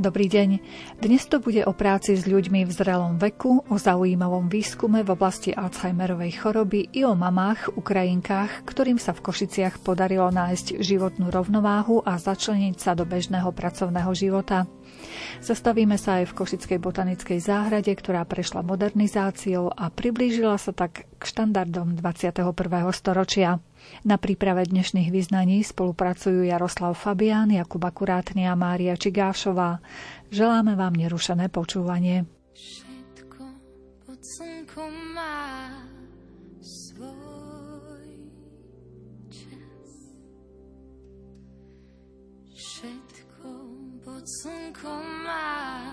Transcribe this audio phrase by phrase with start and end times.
[0.00, 0.64] Dobrý deň.
[0.96, 5.52] Dnes to bude o práci s ľuďmi v zrelom veku, o zaujímavom výskume v oblasti
[5.52, 12.16] Alzheimerovej choroby i o mamách, Ukrajinkách, ktorým sa v Košiciach podarilo nájsť životnú rovnováhu a
[12.16, 14.64] začleniť sa do bežného pracovného života.
[15.44, 21.22] Zastavíme sa aj v Košickej botanickej záhrade, ktorá prešla modernizáciou a priblížila sa tak k
[21.28, 22.56] štandardom 21.
[22.96, 23.60] storočia.
[24.00, 29.84] Na príprave dnešných vyznaní spolupracujú Jaroslav Fabián, Jakub Akurátny a Mária Čigášová.
[30.32, 32.24] Želáme vám nerušené počúvanie.
[32.56, 33.44] Všetko
[34.08, 35.68] pod slnkom má
[36.64, 38.08] svoj
[39.28, 39.90] čas.
[42.56, 43.48] Všetko
[44.00, 45.92] pod slnkom má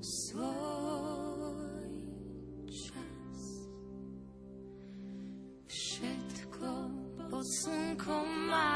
[0.00, 1.92] svoj
[2.72, 3.40] čas.
[5.68, 6.99] Všetko
[7.30, 8.74] pod slnkom má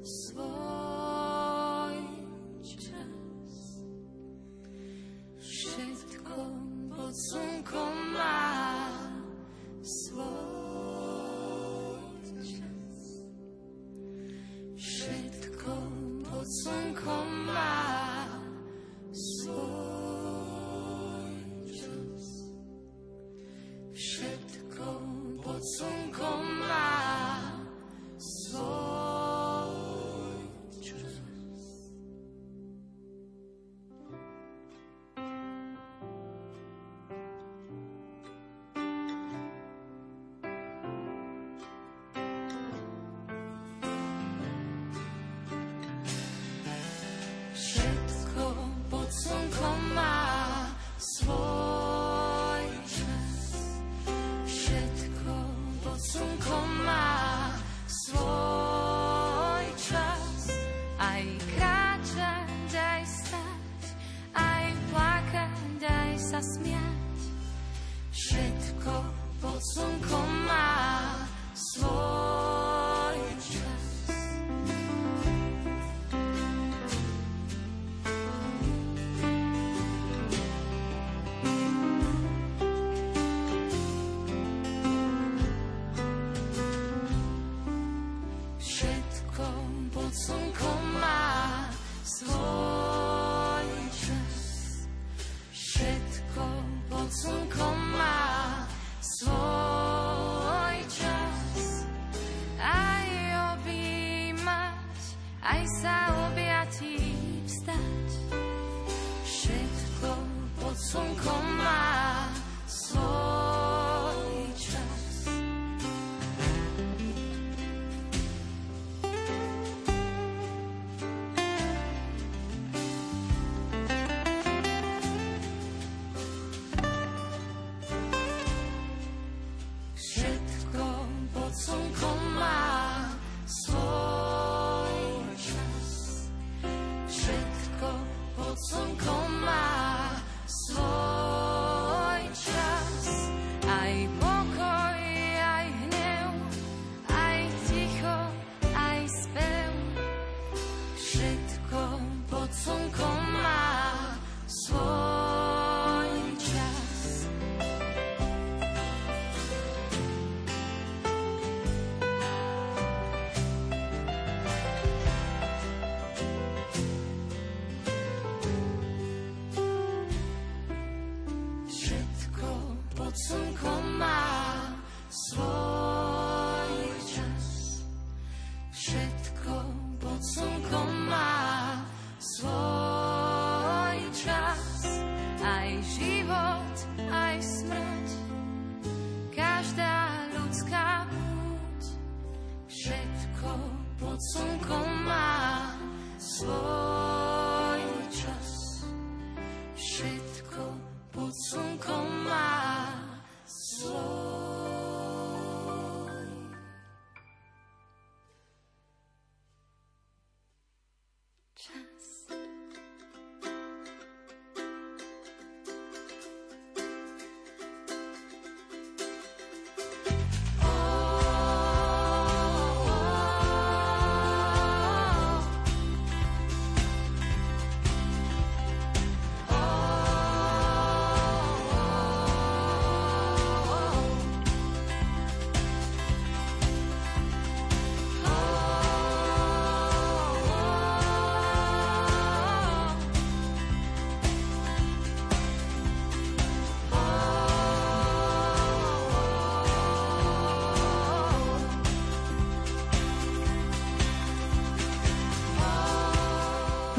[0.00, 2.00] svoj
[2.80, 3.52] čas.
[5.36, 6.40] Všetko
[6.88, 8.88] pod slnkom má
[9.84, 10.32] svoj
[12.40, 13.20] čas.
[14.80, 15.76] Všetko
[16.24, 17.84] pod slnkom má
[19.12, 19.76] svoj
[21.68, 22.24] čas.
[23.92, 24.88] Všetko
[28.50, 28.89] Všetko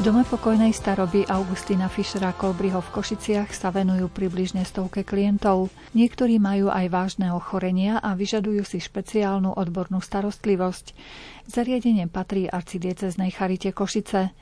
[0.02, 5.70] dome pokojnej staroby Augustina Fischera Kolbriho v Košiciach sa venujú približne stovke klientov.
[5.94, 10.98] Niektorí majú aj vážne ochorenia a vyžadujú si špeciálnu odbornú starostlivosť.
[11.46, 14.34] Zariadenie patrí arcidieceznej Charite Košice.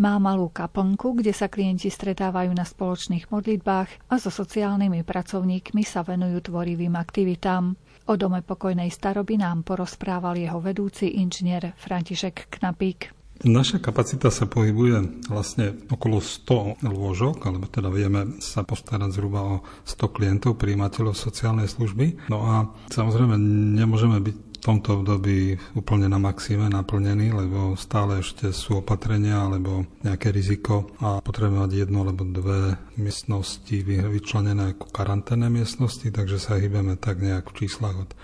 [0.00, 6.08] Má malú kaplnku, kde sa klienti stretávajú na spoločných modlitbách a so sociálnymi pracovníkmi sa
[6.08, 7.76] venujú tvorivým aktivitám.
[8.08, 13.21] O dome pokojnej staroby nám porozprával jeho vedúci inžinier František Knapík.
[13.42, 19.54] Naša kapacita sa pohybuje vlastne okolo 100 lôžok, alebo teda vieme sa postarať zhruba o
[19.82, 22.30] 100 klientov, príjimateľov sociálnej služby.
[22.30, 23.34] No a samozrejme
[23.74, 29.90] nemôžeme byť v tomto období úplne na maxime naplnení, lebo stále ešte sú opatrenia alebo
[30.06, 36.62] nejaké riziko a potrebujeme mať jednu alebo dve miestnosti vyčlenené ako karanténne miestnosti, takže sa
[36.62, 38.14] hýbeme tak nejak v číslach od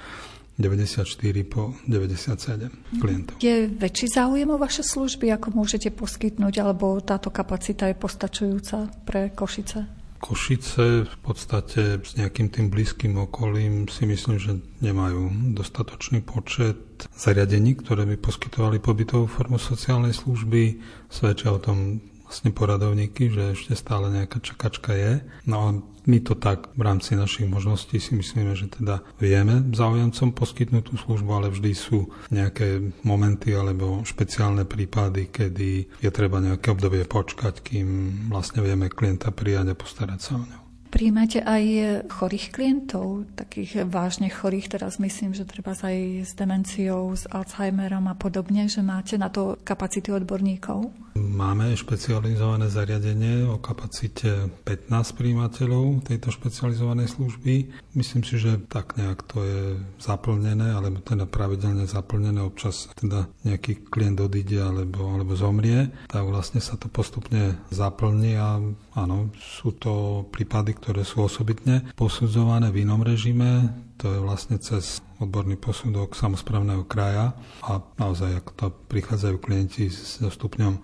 [0.58, 1.06] 94
[1.46, 3.38] po 97 klientov.
[3.38, 9.30] Je väčší záujem o vaše služby, ako môžete poskytnúť, alebo táto kapacita je postačujúca pre
[9.30, 9.86] Košice?
[10.18, 17.78] Košice v podstate s nejakým tým blízkym okolím si myslím, že nemajú dostatočný počet zariadení,
[17.78, 20.82] ktoré by poskytovali pobytovú formu sociálnej služby.
[21.06, 25.22] Svedčia o tom vlastne poradovníky, že ešte stále nejaká čakačka je.
[25.46, 25.68] No a
[26.08, 30.94] my to tak v rámci našich možností si myslíme, že teda vieme záujemcom poskytnúť tú
[30.96, 37.60] službu, ale vždy sú nejaké momenty alebo špeciálne prípady, kedy je treba nejaké obdobie počkať,
[37.60, 37.88] kým
[38.32, 40.67] vlastne vieme klienta prijať a postarať sa o ňu.
[40.88, 41.64] Príjmate aj
[42.08, 48.16] chorých klientov, takých vážne chorých, teraz myslím, že treba aj s demenciou, s Alzheimerom a
[48.16, 50.88] podobne, že máte na to kapacity odborníkov?
[51.18, 57.54] Máme špecializované zariadenie o kapacite 15 príjimateľov tejto špecializovanej služby.
[57.98, 59.62] Myslím si, že tak nejak to je
[59.98, 62.38] zaplnené, alebo teda pravidelne zaplnené.
[62.38, 68.62] Občas teda nejaký klient odíde alebo, alebo zomrie, tak vlastne sa to postupne zaplní a
[68.94, 75.02] áno, sú to prípady, ktoré sú osobitne posudzované v inom režime, to je vlastne cez
[75.18, 77.34] odborný posudok samozprávneho kraja
[77.66, 80.78] a naozaj ako to prichádzajú klienti so stupňom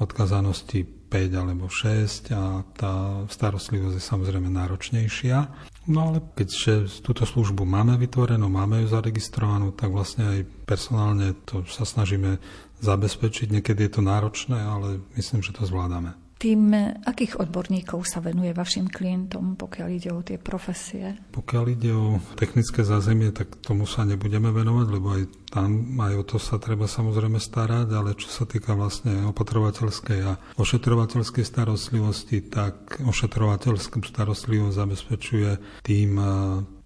[0.00, 5.38] odkazanosti 5 alebo 6 a tá starostlivosť je samozrejme náročnejšia.
[5.86, 11.62] No ale keďže túto službu máme vytvorenú, máme ju zaregistrovanú, tak vlastne aj personálne to
[11.70, 12.42] sa snažíme
[12.82, 13.54] zabezpečiť.
[13.54, 16.74] Niekedy je to náročné, ale myslím, že to zvládame tým,
[17.06, 21.16] akých odborníkov sa venuje vašim klientom, pokiaľ ide o tie profesie?
[21.32, 25.22] Pokiaľ ide o technické zázemie, tak tomu sa nebudeme venovať, lebo aj
[25.54, 30.34] tam aj o to sa treba samozrejme starať, ale čo sa týka vlastne opatrovateľskej a
[30.58, 35.50] ošetrovateľskej starostlivosti, tak ošetrovateľskú starostlivosť zabezpečuje
[35.86, 36.10] tým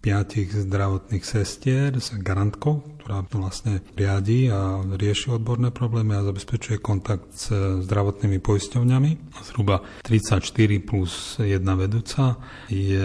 [0.08, 7.28] piatich zdravotných sestier s garantkou, ktorá vlastne riadi a rieši odborné problémy a zabezpečuje kontakt
[7.36, 7.52] s
[7.84, 9.36] zdravotnými poisťovňami.
[9.44, 10.40] Zhruba 34
[10.80, 12.40] plus jedna vedúca
[12.72, 13.04] je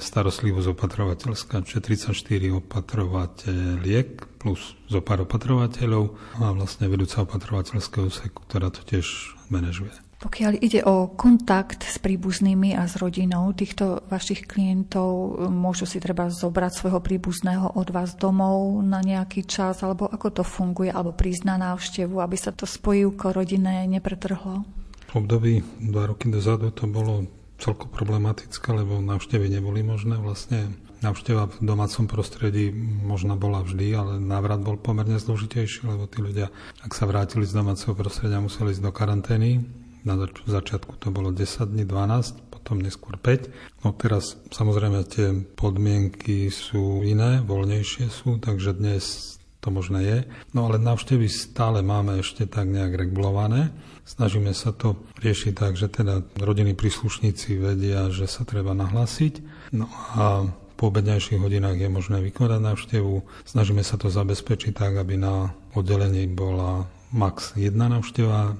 [0.00, 1.84] starostlivosť opatrovateľská, čiže
[2.16, 10.07] 34 opatrovateľiek plus zo pár opatrovateľov a vlastne vedúca opatrovateľského úseku, ktorá to tiež manažuje.
[10.18, 16.26] Pokiaľ ide o kontakt s príbuznými a s rodinou týchto vašich klientov, môžu si treba
[16.26, 21.46] zobrať svojho príbuzného od vás domov na nejaký čas, alebo ako to funguje, alebo prísť
[21.46, 24.66] na návštevu, aby sa to spojivko rodinné nepretrhlo?
[25.06, 27.22] V období dva roky dozadu to bolo
[27.62, 30.18] celko problematické, lebo návštevy neboli možné.
[30.18, 32.74] Vlastne návšteva v domácom prostredí
[33.06, 36.50] možno bola vždy, ale návrat bol pomerne zložitejší, lebo tí ľudia,
[36.82, 39.62] ak sa vrátili z domáceho prostredia, museli ísť do karantény
[40.08, 43.52] na zač- začiatku to bolo 10 dní, 12, potom neskôr 5.
[43.84, 50.18] No teraz samozrejme tie podmienky sú iné, voľnejšie sú, takže dnes to možné je.
[50.56, 53.74] No ale návštevy stále máme ešte tak nejak regulované.
[54.08, 59.34] Snažíme sa to riešiť tak, že teda rodiny príslušníci vedia, že sa treba nahlásiť.
[59.76, 60.48] No a
[60.78, 63.14] po obednejších hodinách je možné vykonať návštevu.
[63.42, 68.54] Snažíme sa to zabezpečiť tak, aby na oddelení bola max jedna návšteva,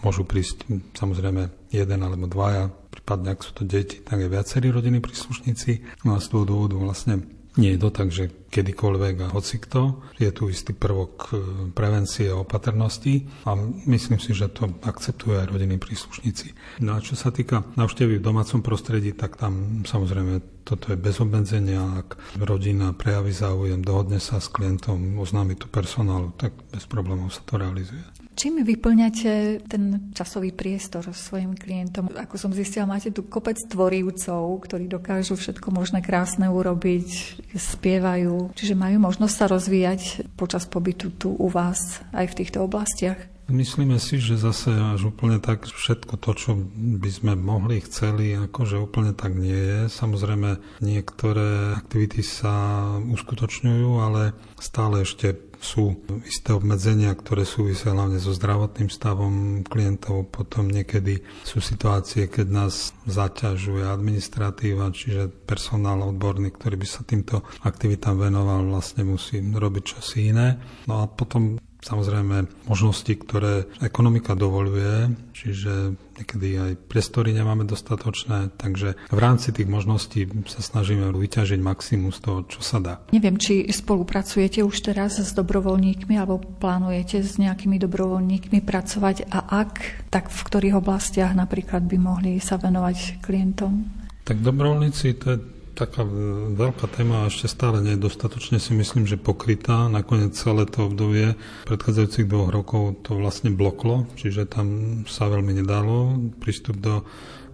[0.00, 0.64] Môžu prísť
[0.96, 6.04] samozrejme jeden alebo dvaja, prípadne ak sú to deti, tak aj viacerí rodiny príslušníci.
[6.08, 10.06] No a z toho dôvodu vlastne nie je to tak, že kedykoľvek a hocikto.
[10.22, 11.34] Je tu istý prvok e,
[11.74, 13.58] prevencie a opatrnosti a
[13.90, 16.78] myslím si, že to akceptujú aj rodiny príslušníci.
[16.86, 21.18] No a čo sa týka návštevy v domácom prostredí, tak tam samozrejme toto je bez
[21.18, 22.06] obmedzenia.
[22.06, 27.42] Ak rodina prejaví záujem, dohodne sa s klientom, oznámi to personálu, tak bez problémov sa
[27.42, 28.02] to realizuje.
[28.40, 32.08] Čím vyplňate ten časový priestor svojim klientom?
[32.08, 38.72] Ako som zistila, máte tu kopec tvorivcov, ktorí dokážu všetko možné krásne urobiť, spievajú, čiže
[38.72, 43.20] majú možnosť sa rozvíjať počas pobytu tu u vás aj v týchto oblastiach.
[43.52, 46.50] Myslíme si, že zase až úplne tak všetko to, čo
[46.96, 49.80] by sme mohli, chceli, akože úplne tak nie je.
[49.92, 58.32] Samozrejme, niektoré aktivity sa uskutočňujú, ale stále ešte sú isté obmedzenia, ktoré súvisia hlavne so
[58.32, 60.32] zdravotným stavom klientov.
[60.32, 67.44] Potom niekedy sú situácie, keď nás zaťažuje administratíva, čiže personál odborný, ktorý by sa týmto
[67.60, 70.56] aktivitám venoval, vlastne musí robiť čosi iné.
[70.88, 78.96] No a potom samozrejme možnosti, ktoré ekonomika dovoluje, čiže niekedy aj priestory nemáme dostatočné, takže
[79.08, 82.94] v rámci tých možností sa snažíme vyťažiť maximum z toho, čo sa dá.
[83.10, 90.06] Neviem, či spolupracujete už teraz s dobrovoľníkmi alebo plánujete s nejakými dobrovoľníkmi pracovať a ak,
[90.12, 93.88] tak v ktorých oblastiach napríklad by mohli sa venovať klientom?
[94.28, 95.38] Tak dobrovoľníci, to je
[95.80, 96.04] taká
[96.52, 99.88] veľká téma a ešte stále nie je dostatočne si myslím, že pokrytá.
[99.88, 106.20] Nakoniec celé to obdobie predchádzajúcich dvoch rokov to vlastne bloklo, čiže tam sa veľmi nedalo.
[106.36, 107.08] Prístup do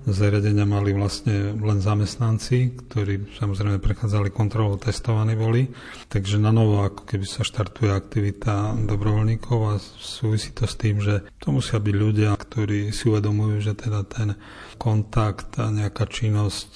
[0.06, 5.66] zariadenia mali vlastne len zamestnanci, ktorí samozrejme prechádzali kontrolu, testovaní boli.
[6.06, 11.26] Takže na novo ako keby sa štartuje aktivita dobrovoľníkov a súvisí to s tým, že
[11.42, 14.38] to musia byť ľudia, ktorí si uvedomujú, že teda ten
[14.78, 16.70] kontakt a nejaká činnosť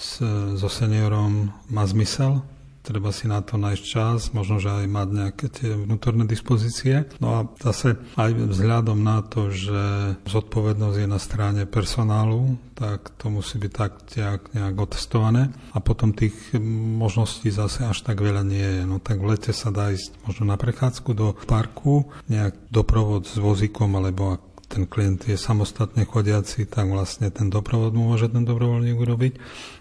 [0.58, 2.42] so seniorom má zmysel,
[2.82, 7.04] treba si na to nájsť čas, možno, že aj mať nejaké tie vnútorné dispozície.
[7.20, 13.28] No a zase aj vzhľadom na to, že zodpovednosť je na strane personálu, tak to
[13.28, 15.52] musí byť tak nejak, otestované.
[15.76, 16.34] A potom tých
[16.96, 18.82] možností zase až tak veľa nie je.
[18.88, 23.36] No tak v lete sa dá ísť možno na prechádzku do parku, nejak doprovod s
[23.36, 28.46] vozíkom, alebo ak ten klient je samostatne chodiaci, tak vlastne ten doprovod mu môže ten
[28.46, 29.32] dobrovoľník urobiť.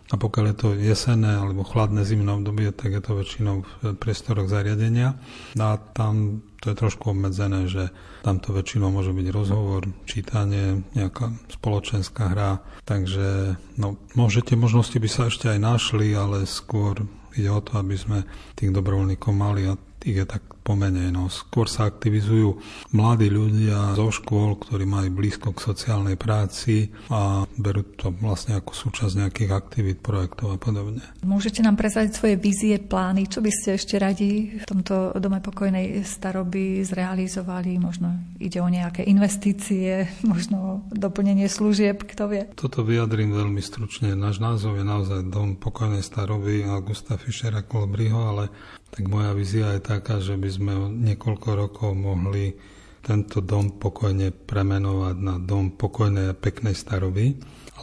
[0.09, 4.49] A pokiaľ je to jesenné alebo chladné zimné obdobie, tak je to väčšinou v priestoroch
[4.49, 5.21] zariadenia.
[5.61, 7.93] A tam to je trošku obmedzené, že
[8.25, 12.59] tam to väčšinou môže byť rozhovor, čítanie, nejaká spoločenská hra.
[12.83, 16.99] Takže no, môžete, možnosti by sa ešte aj našli, ale skôr
[17.37, 18.25] ide o to, aby sme
[18.57, 21.09] tých dobrovoľníkov mali a tých je tak pomenej.
[21.09, 21.27] No.
[21.27, 22.61] Skôr sa aktivizujú
[22.93, 28.71] mladí ľudia zo škôl, ktorí majú blízko k sociálnej práci a berú to vlastne ako
[28.77, 31.01] súčasť nejakých aktivít, projektov a podobne.
[31.25, 36.05] Môžete nám prezradiť svoje vízie, plány, čo by ste ešte radi v tomto dome pokojnej
[36.05, 37.81] staroby zrealizovali?
[37.81, 42.43] Možno ide o nejaké investície, možno doplnenie služieb, kto vie?
[42.53, 44.13] Toto vyjadrím veľmi stručne.
[44.13, 48.43] Náš názov je naozaj Dom pokojnej staroby Augusta Fischera Kolbriho, ale
[48.89, 50.73] tak moja vízia je taká, že by sme
[51.13, 52.57] niekoľko rokov mohli
[52.99, 57.39] tento dom pokojne premenovať na dom pokojnej a peknej staroby,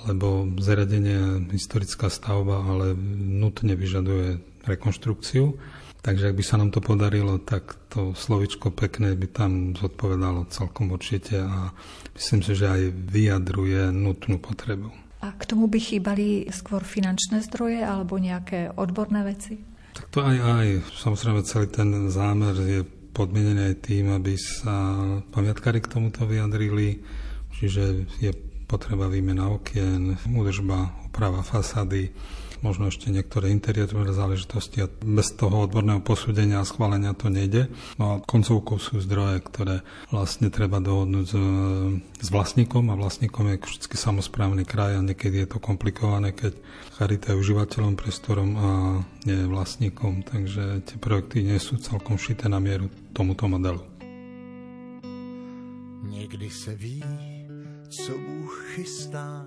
[0.07, 5.57] lebo zariadenie historická stavba, ale nutne vyžaduje rekonštrukciu.
[6.07, 10.95] Takže ak by sa nám to podarilo, tak to slovičko pekné by tam zodpovedalo celkom
[10.95, 11.75] určite a
[12.15, 14.95] myslím si, že aj vyjadruje nutnú potrebu.
[15.27, 19.59] A k tomu by chýbali skôr finančné zdroje alebo nejaké odborné veci?
[19.97, 20.67] Tak to aj, aj.
[21.01, 22.81] Samozrejme celý ten zámer je
[23.17, 24.93] podmienený aj tým, aby sa
[25.33, 27.01] pamiatkári k tomuto vyjadrili,
[27.57, 28.31] čiže je
[28.69, 32.13] potreba výmena okien, údržba, oprava fasády,
[32.67, 37.71] možno ešte niektoré interiérové záležitosti a bez toho odborného posúdenia a schválenia to nejde.
[37.95, 41.35] No a koncovkou sú zdroje, ktoré vlastne treba dohodnúť s,
[42.27, 46.59] s vlastníkom a vlastníkom je vždy samozprávny kraj a niekedy je to komplikované, keď
[46.99, 48.69] Charita je užívateľom priestorom a
[49.23, 53.85] nie je vlastníkom, takže tie projekty nie sú celkom šité na mieru tomuto modelu.
[56.03, 57.05] Někdy se ví,
[57.89, 59.47] co Bůh chystá,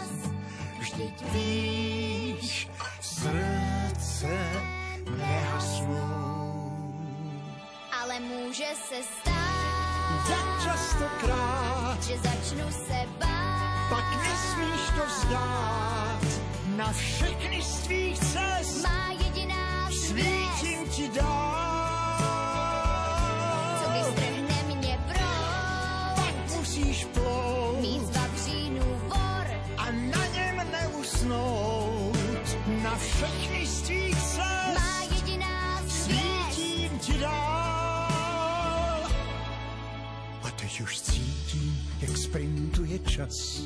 [0.81, 2.67] Vždyť víš,
[3.01, 4.33] srdce
[5.17, 6.81] nehasnou.
[8.01, 16.25] Ale může se stát, tak častokrát, že začnu se bát, pak nesmíš to vzdát.
[16.75, 21.50] Na všechny z tvých cest má jediná svítím ti dát.
[33.21, 34.75] Všechny z tvých cest.
[34.75, 39.01] Má jediná svítím ti dál.
[40.43, 43.61] A teď už cítím, jak sprintuje čas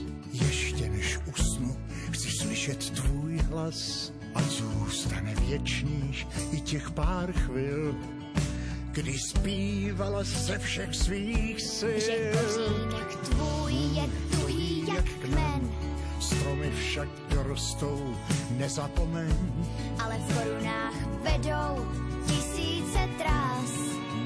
[2.66, 7.96] slyšet tvůj hlas, a zůstane věčných i těch pár chvil,
[8.92, 12.00] kdy zpívala ze všech svých sil.
[12.00, 15.72] Že kořínek tvůj je tuhý jak kmen,
[16.20, 17.25] Stromy však
[17.56, 17.96] rostou,
[18.60, 19.32] nezapomeň.
[20.04, 21.88] ale v korunách vedou
[22.28, 23.72] tisíce trás.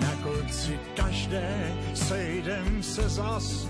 [0.01, 1.45] Na konci každé
[1.93, 3.69] sejdem se zas.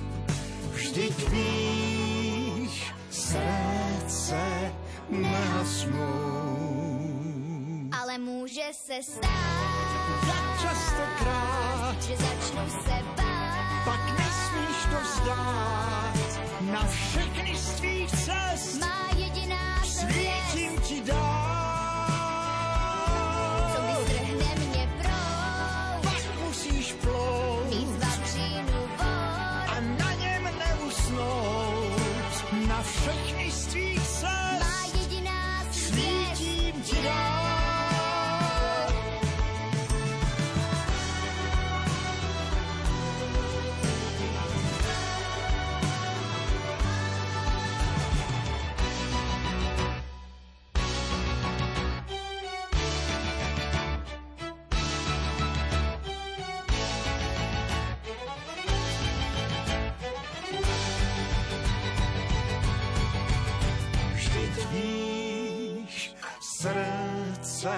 [0.71, 4.39] Vždyť víš, srdce
[5.11, 6.07] nehasnou.
[7.91, 9.89] Ale může se stát,
[10.27, 13.83] Jak častokrát, že začnu se bát.
[13.85, 16.48] pak nesmíš to vzdát.
[16.61, 21.38] Na všechny z tvých cest Má jediná svět, svítím ti dál.
[66.59, 67.69] Srdce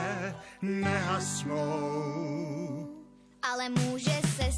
[0.61, 1.57] nehasnou.
[3.41, 4.51] Ale může se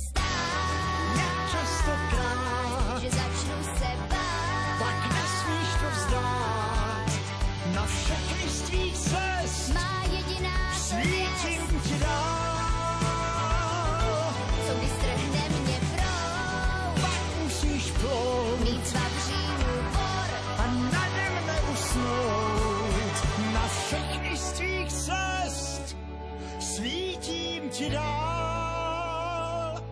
[27.84, 29.84] ti dál.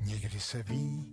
[0.00, 1.06] Někdy se ví,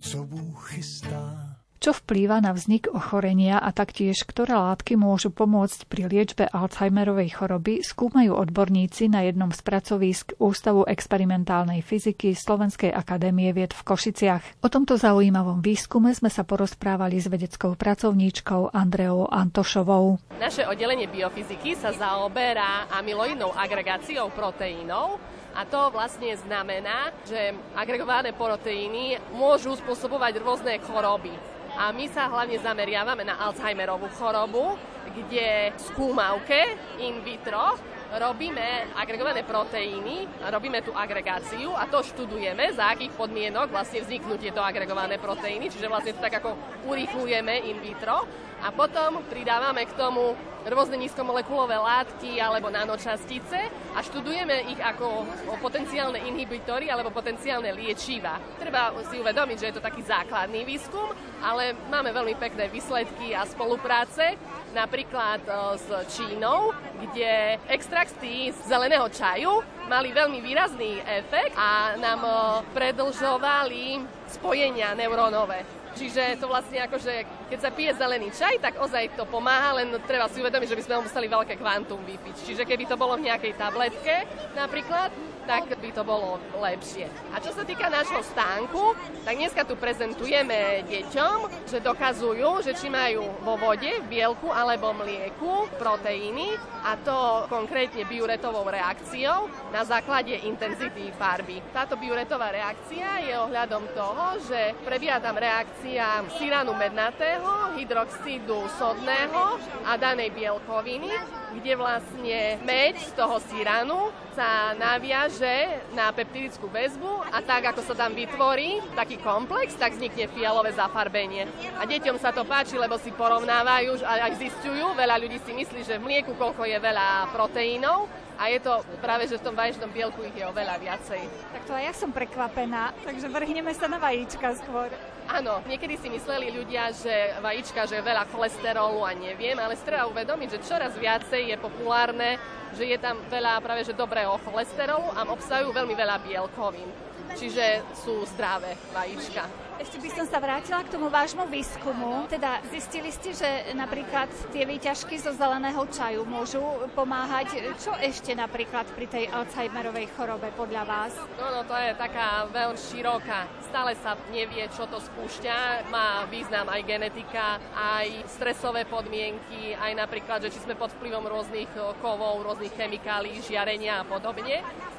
[0.00, 1.57] co Bůh chystá.
[1.78, 7.80] Čo vplýva na vznik ochorenia a taktiež ktoré látky môžu pomôcť pri liečbe Alzheimerovej choroby,
[7.86, 14.62] skúmajú odborníci na jednom z pracovísk Ústavu experimentálnej fyziky Slovenskej akadémie vied v Košiciach.
[14.62, 20.18] O tomto zaujímavom výskume sme sa porozprávali s vedeckou pracovníčkou Andreou Antošovou.
[20.42, 25.18] Naše oddelenie biofyziky sa zaoberá amyloidnou agregáciou proteínov
[25.58, 31.57] a to vlastne znamená, že agregované proteíny môžu spôsobovať rôzne choroby.
[31.78, 34.74] A my sa hlavne zameriavame na Alzheimerovú chorobu,
[35.14, 37.78] kde v skúmavke in vitro
[38.18, 44.58] robíme agregované proteíny, robíme tú agregáciu a to študujeme, za akých podmienok vlastne vzniknú tieto
[44.58, 46.58] agregované proteíny, čiže vlastne to tak ako
[46.90, 48.26] urýchlujeme in vitro
[48.62, 50.34] a potom pridávame k tomu
[50.66, 55.24] rôzne nízkomolekulové látky alebo nanočastice a študujeme ich ako
[55.62, 58.36] potenciálne inhibitory alebo potenciálne liečiva.
[58.60, 61.08] Treba si uvedomiť, že je to taký základný výskum,
[61.40, 64.36] ale máme veľmi pekné výsledky a spolupráce,
[64.74, 72.20] napríklad e, s Čínou, kde extrakty z zeleného čaju mali veľmi výrazný efekt a nám
[72.26, 72.32] e,
[72.76, 75.77] predlžovali spojenia neurónové.
[75.98, 80.30] Čiže to vlastne akože, keď sa pije zelený čaj, tak ozaj to pomáha, len treba
[80.30, 82.36] si uvedomiť, že by sme museli veľké kvantum vypiť.
[82.46, 84.22] Čiže keby to bolo v nejakej tabletke
[84.54, 85.10] napríklad,
[85.48, 87.08] tak by to bolo lepšie.
[87.32, 88.92] A čo sa týka nášho stánku,
[89.24, 94.92] tak dneska tu prezentujeme deťom, že dokazujú, že či majú vo vode, v bielku alebo
[94.92, 96.52] mlieku proteíny
[96.84, 101.64] a to konkrétne biuretovou reakciou na základe intenzity farby.
[101.72, 109.56] Táto biuretová reakcia je ohľadom toho, že prebieha tam reakcia siránu mednatého, hydroxidu sodného
[109.88, 111.08] a danej bielkoviny,
[111.56, 117.94] kde vlastne meď z toho siránu sa naviaže na peptidickú väzbu a tak, ako sa
[117.96, 121.48] tam vytvorí taký komplex, tak vznikne fialové zafarbenie.
[121.80, 125.80] A deťom sa to páči, lebo si porovnávajú a aj zistujú, veľa ľudí si myslí,
[125.82, 128.06] že v mlieku koľko je veľa proteínov
[128.38, 131.20] a je to práve, že v tom vaječnom bielku ich je oveľa viacej.
[131.58, 134.86] Tak to aj ja som prekvapená, takže vrhneme sa na vajíčka skôr.
[135.28, 140.08] Áno, niekedy si mysleli ľudia, že vajíčka, že je veľa cholesterolu a neviem, ale treba
[140.08, 142.40] uvedomiť, že čoraz viacej je populárne,
[142.72, 146.88] že je tam veľa práve že dobrého cholesterolu a obsahujú veľmi veľa bielkovín.
[147.36, 149.67] Čiže sú zdravé vajíčka.
[149.78, 152.26] Ešte by som sa vrátila k tomu vášmu výskumu.
[152.26, 153.46] Teda zistili ste, že
[153.78, 156.58] napríklad tie výťažky zo zeleného čaju môžu
[156.98, 157.62] pomáhať.
[157.78, 161.14] Čo ešte napríklad pri tej Alzheimerovej chorobe podľa vás?
[161.38, 163.46] No, no to je taká veľmi široká.
[163.70, 165.86] Stále sa nevie, čo to spúšťa.
[165.94, 171.70] Má význam aj genetika, aj stresové podmienky, aj napríklad, že či sme pod vplyvom rôznych
[172.02, 174.58] kovov, rôznych chemikálií, žiarenia a podobne.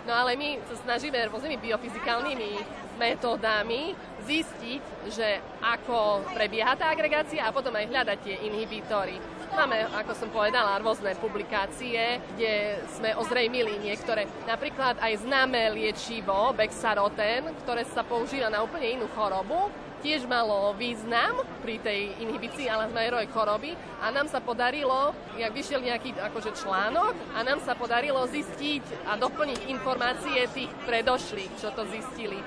[0.10, 2.52] No ale my sa snažíme rôznymi biofyzikálnymi
[2.98, 3.94] metódami
[4.26, 9.22] zistiť, že ako prebieha tá agregácia a potom aj hľadať tie inhibitory.
[9.54, 14.26] Máme, ako som povedala, rôzne publikácie, kde sme ozrejmili niektoré.
[14.50, 21.44] Napríklad aj známe liečivo Bexaroten, ktoré sa používa na úplne inú chorobu, tiež malo význam
[21.64, 27.44] pri tej inhibícii Alzheimerovej choroby a nám sa podarilo, jak vyšiel nejaký akože článok a
[27.44, 32.40] nám sa podarilo zistiť a doplniť informácie tých predošlých, čo to zistili.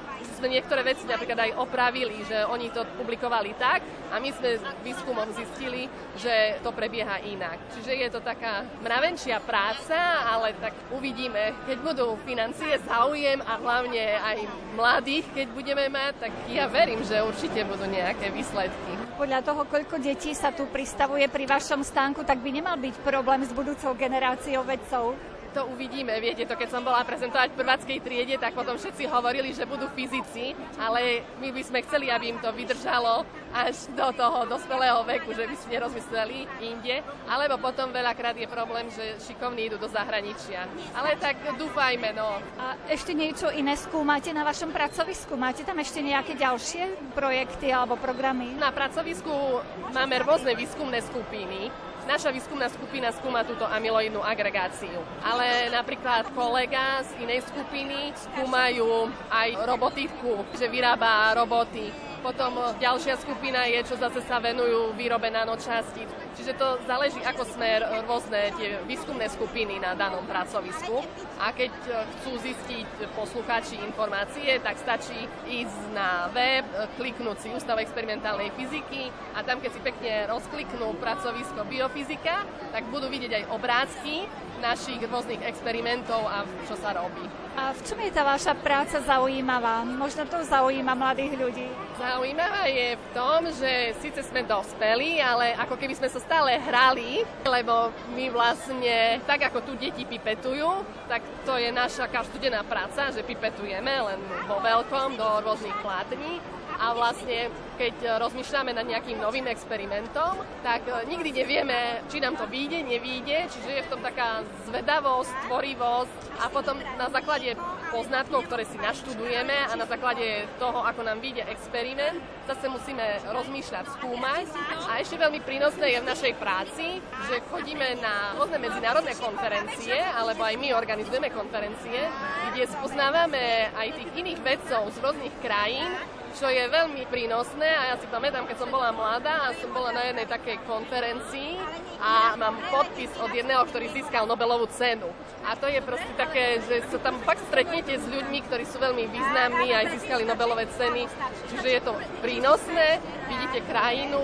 [0.42, 5.30] Sme niektoré veci napríklad aj opravili, že oni to publikovali tak a my sme výskumom
[5.38, 5.86] zistili,
[6.18, 7.62] že to prebieha inak.
[7.78, 9.94] Čiže je to taká mravenčia práca,
[10.26, 14.38] ale tak uvidíme, keď budú financie, záujem a hlavne aj
[14.74, 19.18] mladých, keď budeme mať, tak ja verím, že určite určite budú nejaké výsledky.
[19.18, 23.42] Podľa toho, koľko detí sa tu pristavuje pri vašom stánku, tak by nemal byť problém
[23.42, 25.18] s budúcou generáciou vedcov
[25.52, 26.16] to uvidíme.
[26.18, 29.86] Viete, to keď som bola prezentovať v prváckej triede, tak potom všetci hovorili, že budú
[29.92, 35.36] fyzici, ale my by sme chceli, aby im to vydržalo až do toho dospelého veku,
[35.36, 40.64] že by si nerozmysleli inde, alebo potom veľakrát je problém, že šikovní idú do zahraničia.
[40.96, 42.40] Ale tak dúfajme, no.
[42.56, 45.36] A ešte niečo iné skúmate na vašom pracovisku?
[45.36, 48.56] Máte tam ešte nejaké ďalšie projekty alebo programy?
[48.56, 49.60] Na pracovisku
[49.92, 51.68] máme rôzne výskumné skupiny,
[52.02, 55.06] Naša výskumná skupina skúma túto amyloidnú agregáciu.
[55.22, 63.66] Ale napríklad kolega z inej skupiny skúmajú aj robotiku, že vyrába roboty potom ďalšia skupina
[63.66, 66.06] je, čo zase sa venujú výrobe nanočastíc.
[66.38, 71.02] Čiže to záleží, ako sme rôzne tie výskumné skupiny na danom pracovisku.
[71.42, 71.74] A keď
[72.16, 75.18] chcú zistiť poslucháči informácie, tak stačí
[75.50, 76.64] ísť na web,
[76.96, 83.10] kliknúť si Ústav experimentálnej fyziky a tam, keď si pekne rozkliknú pracovisko biofyzika, tak budú
[83.10, 84.24] vidieť aj obrázky
[84.62, 87.26] našich rôznych experimentov a čo sa robí.
[87.52, 89.84] A v čom je tá vaša práca zaujímavá?
[89.84, 91.68] Možno to zaujíma mladých ľudí.
[92.00, 97.26] Zaujímavá je v tom, že síce sme dospeli, ale ako keby sme sa stále hrali,
[97.44, 103.20] lebo my vlastne, tak ako tu deti pipetujú, tak to je naša každodenná práca, že
[103.20, 106.40] pipetujeme len vo veľkom do rôznych plátní
[106.82, 107.46] a vlastne
[107.78, 110.34] keď rozmýšľame nad nejakým novým experimentom,
[110.66, 115.30] tak e, nikdy nevieme, či nám to vyjde, nevyjde, čiže je v tom taká zvedavosť,
[115.46, 117.54] tvorivosť a potom na základe
[117.94, 122.18] poznatkov, ktoré si naštudujeme a na základe toho, ako nám vyjde experiment,
[122.50, 124.46] zase musíme rozmýšľať, skúmať.
[124.90, 126.98] A ešte veľmi prínosné je v našej práci,
[127.30, 132.10] že chodíme na rôzne medzinárodné konferencie, alebo aj my organizujeme konferencie,
[132.50, 135.94] kde spoznávame aj tých iných vedcov z rôznych krajín,
[136.32, 139.92] čo je veľmi prínosné a ja si pamätám, keď som bola mladá a som bola
[139.92, 141.60] na jednej takej konferencii
[142.00, 145.12] a mám podpis od jedného, ktorý získal Nobelovú cenu.
[145.44, 149.04] A to je proste také, že sa tam fakt stretnete s ľuďmi, ktorí sú veľmi
[149.12, 151.04] významní a aj získali Nobelové ceny.
[151.52, 151.92] Čiže je to
[152.24, 154.22] prínosné, vidíte krajinu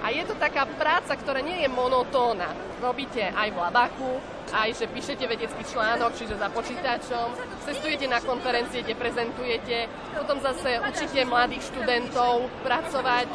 [0.00, 2.54] a je to taká práca, ktorá nie je monotónna.
[2.78, 7.26] Robíte aj v Labachu, aj že píšete vedecký článok, čiže za počítačom,
[7.64, 13.26] cestujete na konferencie, kde prezentujete, potom zase učíte mladých študentov pracovať,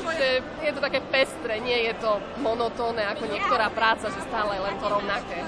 [0.00, 0.28] čiže
[0.64, 4.86] je to také pestre, nie je to monotónne ako niektorá práca, že stále len to
[4.88, 5.40] rovnaké.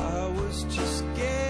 [0.00, 1.49] I was just guessing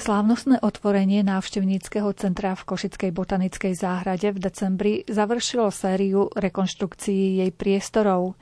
[0.00, 8.32] Slávnostné otvorenie návštevníckého centra v Košickej botanickej záhrade v decembri završilo sériu rekonštrukcií jej priestorov.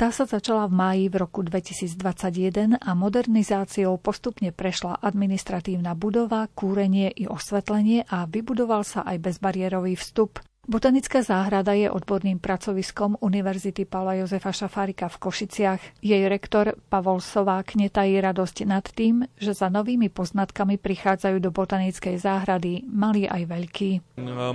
[0.00, 7.12] Tá sa začala v máji v roku 2021 a modernizáciou postupne prešla administratívna budova, kúrenie
[7.12, 10.40] i osvetlenie a vybudoval sa aj bezbariérový vstup.
[10.64, 16.00] Botanická záhrada je odborným pracoviskom Univerzity Paula Jozefa Šafárika v Košiciach.
[16.00, 22.16] Jej rektor Pavol Sovák netají radosť nad tým, že za novými poznatkami prichádzajú do botanickej
[22.16, 23.90] záhrady malí aj veľkí.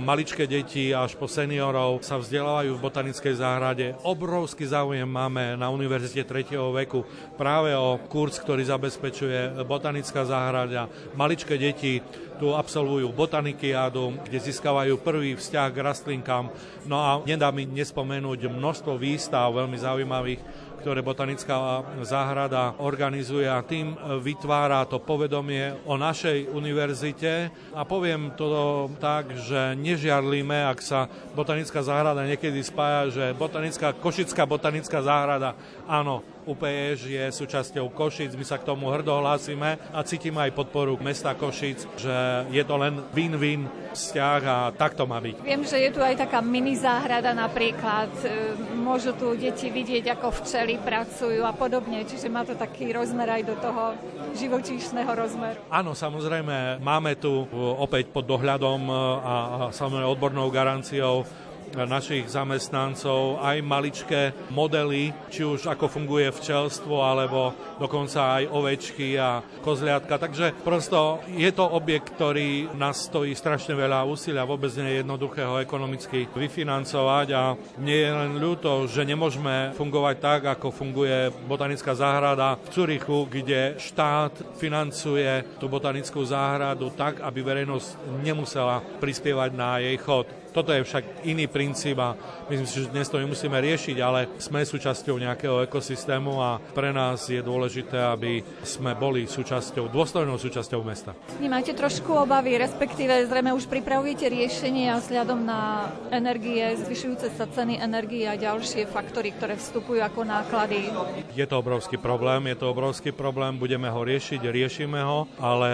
[0.02, 3.86] Maličké deti až po seniorov sa vzdelávajú v botanickej záhrade.
[4.02, 6.58] Obrovský záujem máme na Univerzite 3.
[6.58, 7.06] veku
[7.38, 10.90] práve o kurz, ktorý zabezpečuje botanická záhrada.
[11.14, 12.02] Maličké deti
[12.40, 16.48] tu absolvujú botanikiádu, kde získavajú prvý vzťah k rastlinkám.
[16.88, 20.40] No a nedá mi nespomenúť množstvo výstav veľmi zaujímavých,
[20.80, 23.92] ktoré botanická záhrada organizuje a tým
[24.24, 27.52] vytvára to povedomie o našej univerzite.
[27.76, 31.04] A poviem to tak, že nežiarlíme, ak sa
[31.36, 35.52] botanická záhrada niekedy spája, že botanická, Košická botanická záhrada,
[35.84, 40.98] áno, UPS je súčasťou Košic, my sa k tomu hrdo hlásime a cítime aj podporu
[40.98, 42.16] mesta Košic, že
[42.50, 45.42] je to len win-win vzťah a tak to má byť.
[45.46, 50.42] Viem, že je tu aj taká mini záhrada napríklad, e, môžu tu deti vidieť, ako
[50.42, 53.94] včely pracujú a podobne, čiže má to taký rozmer aj do toho
[54.34, 55.58] živočíšneho rozmeru.
[55.70, 57.46] Áno, samozrejme, máme tu
[57.78, 59.34] opäť pod dohľadom a, a
[59.74, 61.26] samozrejme odbornou garanciou
[61.74, 69.44] našich zamestnancov aj maličké modely, či už ako funguje včelstvo, alebo dokonca aj ovečky a
[69.62, 70.16] kozliatka.
[70.16, 75.42] Takže prosto je to objekt, ktorý nás stojí strašne veľa úsilia, vôbec nie je jednoduché
[75.46, 81.92] ho ekonomicky vyfinancovať a nie je len ľúto, že nemôžeme fungovať tak, ako funguje botanická
[81.96, 89.80] záhrada v Curichu, kde štát financuje tú botanickú záhradu tak, aby verejnosť nemusela prispievať na
[89.80, 90.39] jej chod.
[90.50, 92.18] Toto je však iný princíp a
[92.50, 97.30] myslím si, že dnes to nemusíme riešiť, ale sme súčasťou nejakého ekosystému a pre nás
[97.30, 101.14] je dôležité, aby sme boli súčasťou, dôstojnou súčasťou mesta.
[101.38, 107.78] Nemáte trošku obavy, respektíve zrejme už pripravujete riešenie a vzhľadom na energie, zvyšujúce sa ceny
[107.78, 110.90] energie a ďalšie faktory, ktoré vstupujú ako náklady?
[111.38, 115.70] Je to obrovský problém, je to obrovský problém, budeme ho riešiť, riešime ho, ale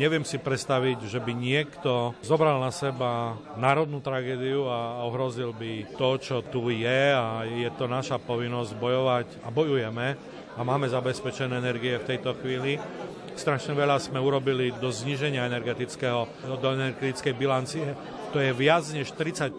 [0.00, 6.10] neviem si predstaviť, že by niekto zobral na seba národnú tragédiu a ohrozil by to,
[6.22, 10.06] čo tu je a je to naša povinnosť bojovať a bojujeme
[10.54, 12.78] a máme zabezpečené energie v tejto chvíli.
[13.34, 17.90] Strašne veľa sme urobili do zniženia energetického, do energetickej bilancie
[18.34, 19.54] to je viac než 35%,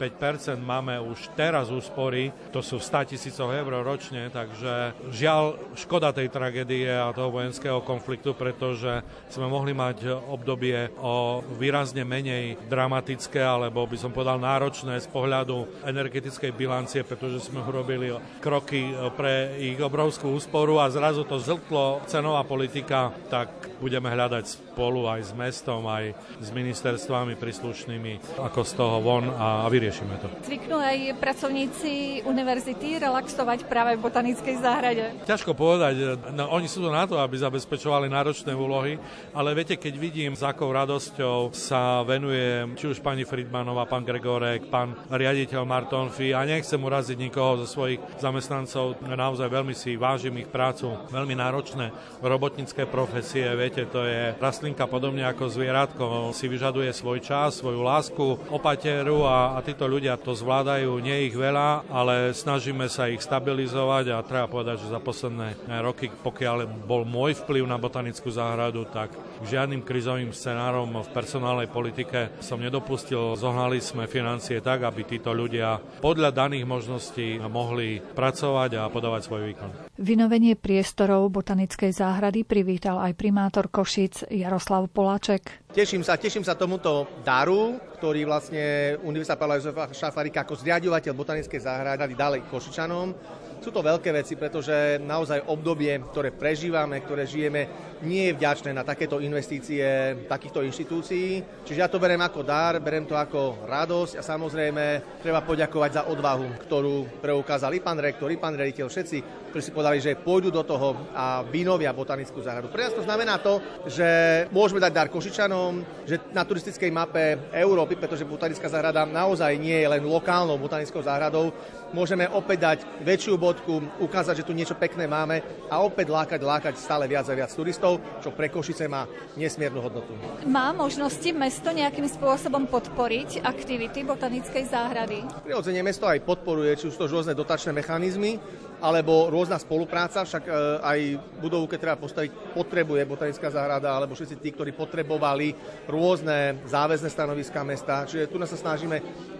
[0.60, 6.92] máme už teraz úspory, to sú 100 tisícov eur ročne, takže žiaľ škoda tej tragédie
[6.92, 9.00] a toho vojenského konfliktu, pretože
[9.32, 15.88] sme mohli mať obdobie o výrazne menej dramatické, alebo by som povedal náročné z pohľadu
[15.88, 18.12] energetickej bilancie, pretože sme urobili
[18.44, 24.44] kroky pre ich obrovskú úsporu a zrazu to zltlo cenová politika, tak budeme hľadať
[24.76, 26.12] spolu aj s mestom, aj
[26.44, 30.28] s ministerstvami príslušnými, ako z toho von a, vyriešime to.
[30.44, 35.06] Zvyknú aj pracovníci univerzity relaxovať práve v botanickej záhrade?
[35.30, 36.20] Ťažko povedať.
[36.34, 38.98] No, oni sú na to, aby zabezpečovali náročné úlohy,
[39.32, 44.68] ale viete, keď vidím, s akou radosťou sa venuje či už pani Friedmanová, pán Gregorek,
[44.68, 50.50] pán riaditeľ Martonfi a nechcem uraziť nikoho zo svojich zamestnancov, naozaj veľmi si vážim ich
[50.50, 57.20] prácu, veľmi náročné robotnícke profesie, viete, to je rastlinka podobne ako zvieratko, si vyžaduje svoj
[57.22, 58.26] čas, svoju lásku,
[58.56, 64.16] opateru a, a títo ľudia to zvládajú, nie ich veľa, ale snažíme sa ich stabilizovať
[64.16, 69.12] a treba povedať, že za posledné roky, pokiaľ bol môj vplyv na botanickú záhradu, tak
[69.44, 73.36] žiadnym krizovým scenárom v personálnej politike som nedopustil.
[73.36, 79.42] Zohnali sme financie tak, aby títo ľudia podľa daných možností mohli pracovať a podávať svoj
[79.52, 79.70] výkon.
[80.00, 85.68] Vynovenie priestorov botanickej záhrady privítal aj primátor Košic Jaroslav Poláček.
[85.76, 91.58] Teším sa, teším sa tomuto daru, ktorý vlastne Univerzita Pavla Jozefa Šafarika ako zriadovateľ botanickej
[91.58, 93.18] záhrady ďalej Košičanom.
[93.66, 97.66] Sú to veľké veci, pretože naozaj obdobie, ktoré prežívame, ktoré žijeme,
[98.06, 99.82] nie je vďačné na takéto investície
[100.30, 101.42] takýchto inštitúcií.
[101.66, 106.04] Čiže ja to berem ako dar, berem to ako radosť a samozrejme treba poďakovať za
[106.06, 110.68] odvahu, ktorú preukázali pán rektor, i pán rediteľ, všetci ktorí si povedali, že pôjdu do
[110.68, 112.68] toho a vynovia botanickú záhradu.
[112.68, 114.04] Pre nás to znamená to, že
[114.52, 119.88] môžeme dať dar Košičanom, že na turistickej mape Európy, pretože botanická záhrada naozaj nie je
[119.88, 121.56] len lokálnou botanickou záhradou,
[121.92, 126.74] môžeme opäť dať väčšiu bodku, ukázať, že tu niečo pekné máme a opäť lákať, lákať
[126.80, 130.16] stále viac a viac turistov, čo pre Košice má nesmiernu hodnotu.
[130.48, 135.20] Má možnosti mesto nejakým spôsobom podporiť aktivity botanickej záhrady?
[135.46, 138.40] Prirodzene mesto aj podporuje, či už to rôzne dotačné mechanizmy,
[138.84, 140.52] alebo rôzna spolupráca, však e,
[140.84, 141.00] aj
[141.40, 145.56] budovu, keď treba postaviť, potrebuje botanická záhrada, alebo všetci tí, ktorí potrebovali
[145.88, 148.04] rôzne záväzné stanoviská mesta.
[148.04, 148.98] Čiže tu sa snažíme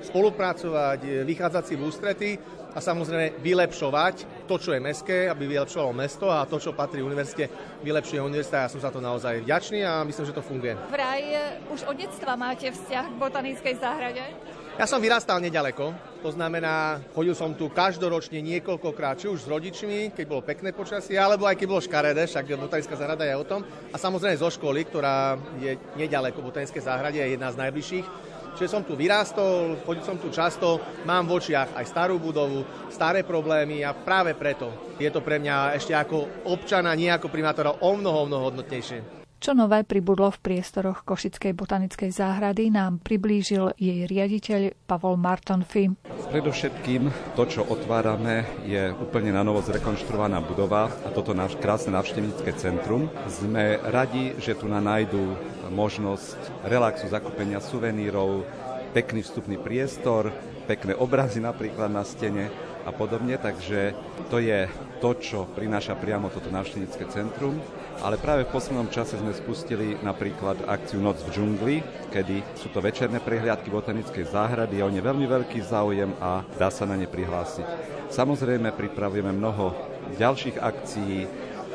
[0.08, 2.30] spolupracovať, e, vychádzať si v ústrety
[2.76, 7.48] a samozrejme vylepšovať to, čo je meské, aby vylepšovalo mesto a to, čo patrí univerzite,
[7.80, 8.68] vylepšuje univerzita.
[8.68, 10.76] Ja som za to naozaj vďačný a myslím, že to funguje.
[10.92, 11.40] Vraj e,
[11.72, 14.24] už od detstva máte vzťah k botanickej záhrade?
[14.76, 20.12] Ja som vyrastal nedaleko, to znamená, chodil som tu každoročne niekoľkokrát, či už s rodičmi,
[20.12, 23.64] keď bolo pekné počasie, alebo aj keď bolo škaredé, však botanická záhrada je o tom.
[23.64, 28.08] A samozrejme zo školy, ktorá je nedaleko botanické záhrade, je jedna z najbližších.
[28.60, 33.24] Čiže som tu vyrástol, chodil som tu často, mám v očiach aj starú budovu, staré
[33.24, 37.96] problémy a práve preto je to pre mňa ešte ako občana, nie ako primátora o
[37.96, 39.25] mnoho, mnoho hodnotnejšie.
[39.46, 45.94] Čo nové pribudlo v priestoroch Košickej botanickej záhrady, nám priblížil jej riaditeľ Pavol Martonfi.
[46.34, 52.58] Predovšetkým to, čo otvárame, je úplne na novo zrekonštruovaná budova a toto náš krásne navštevnícke
[52.58, 53.06] centrum.
[53.30, 55.38] Sme radi, že tu na nájdu
[55.70, 58.50] možnosť relaxu, zakúpenia suvenírov,
[58.98, 60.34] pekný vstupný priestor,
[60.66, 62.50] pekné obrazy napríklad na stene
[62.82, 63.94] a podobne, takže
[64.34, 64.66] to je
[64.98, 67.62] to, čo prináša priamo toto návštevnícke centrum
[68.02, 71.76] ale práve v poslednom čase sme spustili napríklad akciu Noc v džungli,
[72.12, 76.68] kedy sú to večerné prehliadky botanickej záhrady, je o ne veľmi veľký záujem a dá
[76.68, 77.68] sa na ne prihlásiť.
[78.12, 79.76] Samozrejme pripravujeme mnoho
[80.20, 81.28] ďalších akcií,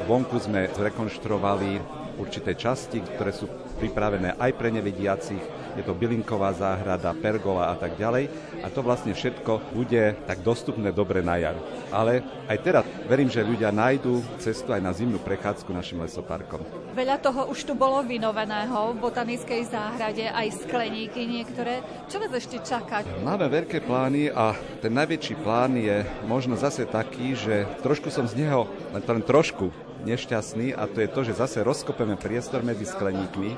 [0.09, 3.49] vonku sme zrekonštruovali určité časti, ktoré sú
[3.81, 5.41] pripravené aj pre nevidiacich,
[5.79, 8.29] je to bylinková záhrada, pergola a tak ďalej.
[8.61, 11.57] A to vlastne všetko bude tak dostupné dobre na jar.
[11.89, 16.61] Ale aj teraz verím, že ľudia nájdú cestu aj na zimnú prechádzku našim lesoparkom.
[16.93, 21.81] Veľa toho už tu bolo vynoveného v botanickej záhrade, aj skleníky niektoré.
[22.11, 23.07] Čo vás ešte čaká?
[23.25, 24.53] Máme veľké plány a
[24.85, 29.73] ten najväčší plán je možno zase taký, že trošku som z neho, len trošku
[30.05, 33.57] nešťastný a to je to, že zase rozkopeme priestor medzi skleníkmi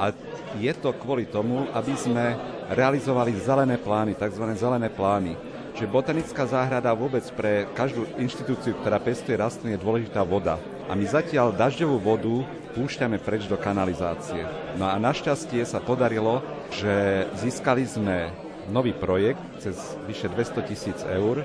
[0.00, 0.10] a
[0.58, 2.34] je to kvôli tomu, aby sme
[2.70, 4.44] realizovali zelené plány, tzv.
[4.54, 5.34] zelené plány.
[5.74, 10.58] Čiže botanická záhrada vôbec pre každú inštitúciu, ktorá pestuje rastliny, je dôležitá voda.
[10.86, 12.34] A my zatiaľ dažďovú vodu
[12.74, 14.46] púšťame preč do kanalizácie.
[14.78, 18.30] No a našťastie sa podarilo, že získali sme
[18.70, 19.74] nový projekt cez
[20.06, 21.42] vyše 200 tisíc eur,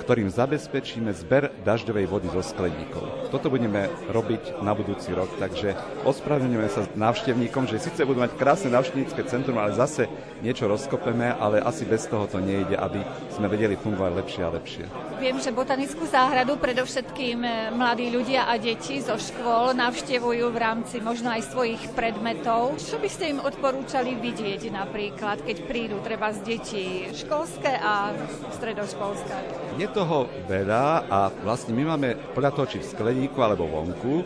[0.00, 3.28] ktorým zabezpečíme zber dažďovej vody zo skleníkov.
[3.28, 5.76] Toto budeme robiť na budúci rok, takže
[6.06, 10.08] ospravedlňujeme sa návštevníkom, že síce budú mať krásne návštevnícke centrum, ale zase
[10.42, 14.84] niečo rozkopeme, ale asi bez toho to nejde, aby sme vedeli fungovať lepšie a lepšie.
[15.22, 20.98] Viem, že botanickú záhradu predovšetkým e, mladí ľudia a deti zo škôl navštevujú v rámci
[20.98, 22.74] možno aj svojich predmetov.
[22.82, 28.10] Čo by ste im odporúčali vidieť napríklad, keď prídu treba z detí školské a
[28.58, 29.36] stredoškolské?
[29.82, 34.22] Je toho veľa a vlastne my máme podľa toho, či v skleníku alebo vonku,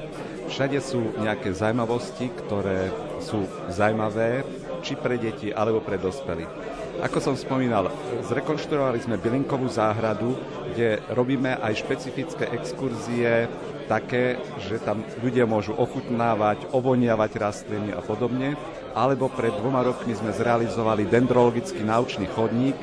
[0.52, 2.92] všade sú nejaké zaujímavosti, ktoré
[3.24, 4.44] sú zaujímavé,
[4.84, 6.52] či pre deti alebo pre dospelých.
[7.00, 7.88] Ako som spomínal,
[8.28, 10.36] zrekonštruovali sme bylinkovú záhradu,
[10.76, 13.48] kde robíme aj špecifické exkurzie,
[13.88, 18.60] také, že tam ľudia môžu ochutnávať, ovoniavať rastliny a podobne.
[18.92, 22.76] Alebo pred dvoma rokmi sme zrealizovali dendrologický naučný chodník,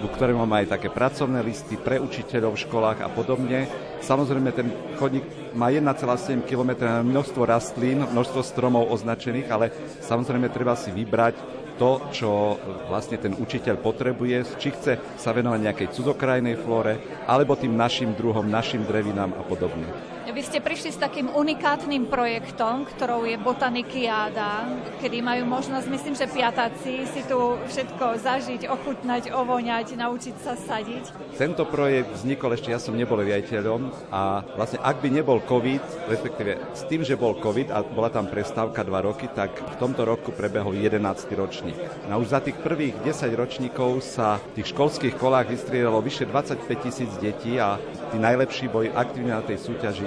[0.00, 3.68] do ktorého máme aj také pracovné listy pre učiteľov v školách a podobne.
[4.00, 9.70] Samozrejme, ten chodník má 1,7 km na množstvo rastlín, množstvo stromov označených, ale
[10.00, 12.60] samozrejme treba si vybrať to, čo
[12.92, 18.44] vlastne ten učiteľ potrebuje, či chce sa venovať nejakej cudzokrajnej flóre, alebo tým našim druhom,
[18.44, 19.88] našim drevinám a podobne.
[20.30, 24.62] Vy ste prišli s takým unikátnym projektom, ktorou je Botanikiáda,
[25.02, 31.34] kedy majú možnosť, myslím, že piatáci si tu všetko zažiť, ochutnať, ovoňať, naučiť sa sadiť.
[31.34, 36.62] Tento projekt vznikol ešte, ja som nebol riaditeľom a vlastne ak by nebol COVID, respektíve
[36.78, 40.30] s tým, že bol COVID a bola tam prestávka dva roky, tak v tomto roku
[40.30, 41.26] prebehol 11.
[41.34, 41.74] ročník.
[42.06, 46.86] No už za tých prvých 10 ročníkov sa v tých školských kolách vystriedalo vyše 25
[46.86, 50.06] tisíc detí a tí najlepší boli aktívne na tej súťaži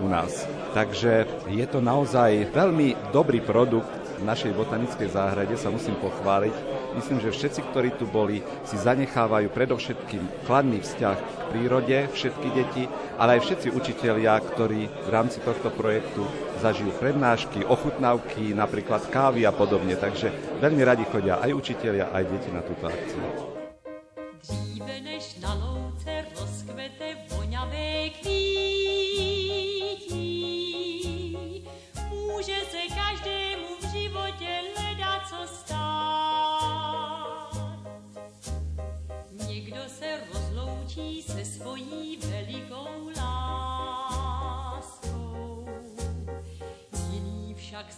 [0.00, 0.48] u nás.
[0.72, 3.92] Takže je to naozaj veľmi dobrý produkt
[4.22, 6.54] v našej botanickej záhrade, sa musím pochváliť.
[6.94, 12.84] Myslím, že všetci, ktorí tu boli, si zanechávajú predovšetkým kladný vzťah k prírode, všetky deti,
[13.18, 16.22] ale aj všetci učitelia, ktorí v rámci tohto projektu
[16.62, 19.98] zažijú prednášky, ochutnávky, napríklad kávy a podobne.
[19.98, 20.30] Takže
[20.62, 23.51] veľmi radi chodia aj učitelia, aj deti na túto akciu.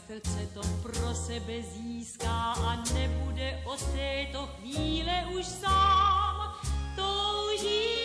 [0.07, 6.55] Srdce to pro sebe získá a nebude od této chvíle už sám
[6.96, 8.03] touží.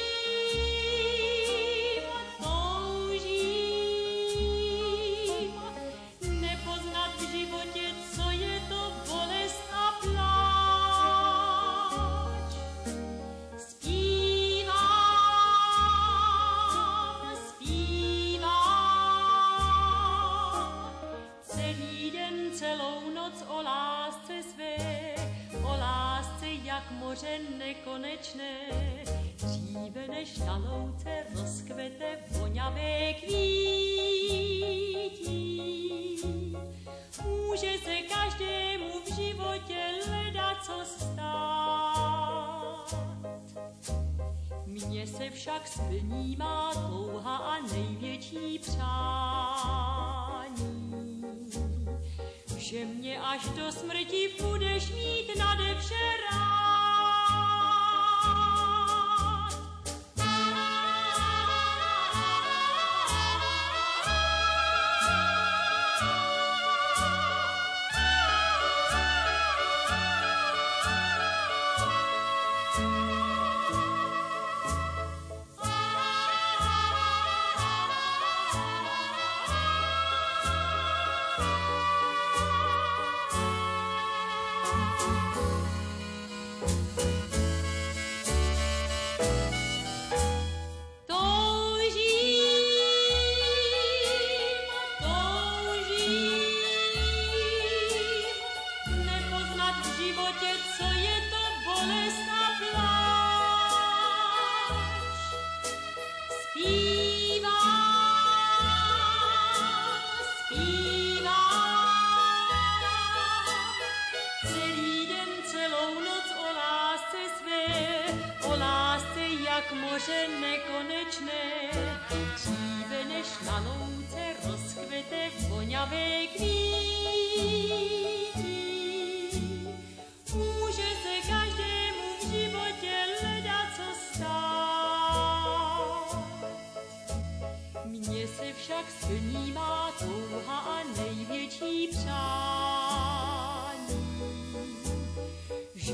[27.20, 28.58] Moře nekonečné,
[29.38, 33.40] dříve než na louce rozkvete voňavé kvítí.
[37.26, 41.26] Může se každému v životě leda co stát.
[44.66, 49.00] Mně se však splní má touha a největší přání
[52.58, 56.49] že mě až do smrti budeš mít nade vše.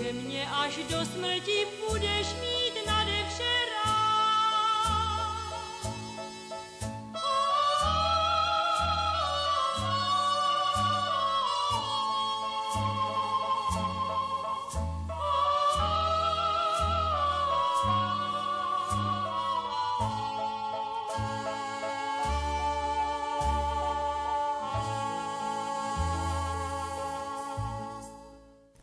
[0.04, 3.54] že mě až do smrti budeš mít nade vše
[3.86, 3.95] rád.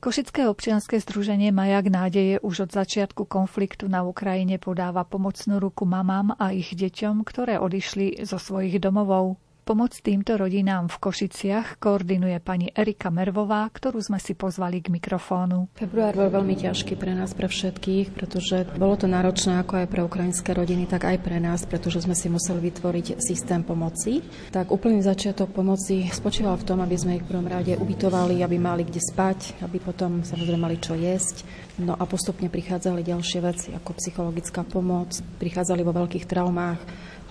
[0.02, 6.34] Košické občianske združenie Majak nádeje už od začiatku konfliktu na Ukrajine podáva pomocnú ruku mamám
[6.42, 9.38] a ich deťom, ktoré odišli zo svojich domovov.
[9.62, 15.70] Pomoc týmto rodinám v Košiciach koordinuje pani Erika Mervová, ktorú sme si pozvali k mikrofónu.
[15.78, 20.02] Február bol veľmi ťažký pre nás, pre všetkých, pretože bolo to náročné ako aj pre
[20.02, 24.26] ukrajinské rodiny, tak aj pre nás, pretože sme si museli vytvoriť systém pomoci.
[24.50, 28.58] Tak úplný začiatok pomoci spočíval v tom, aby sme ich v prvom rade ubytovali, aby
[28.58, 31.46] mali kde spať, aby potom samozrejme mali čo jesť.
[31.78, 36.82] No a postupne prichádzali ďalšie veci ako psychologická pomoc, prichádzali vo veľkých traumách,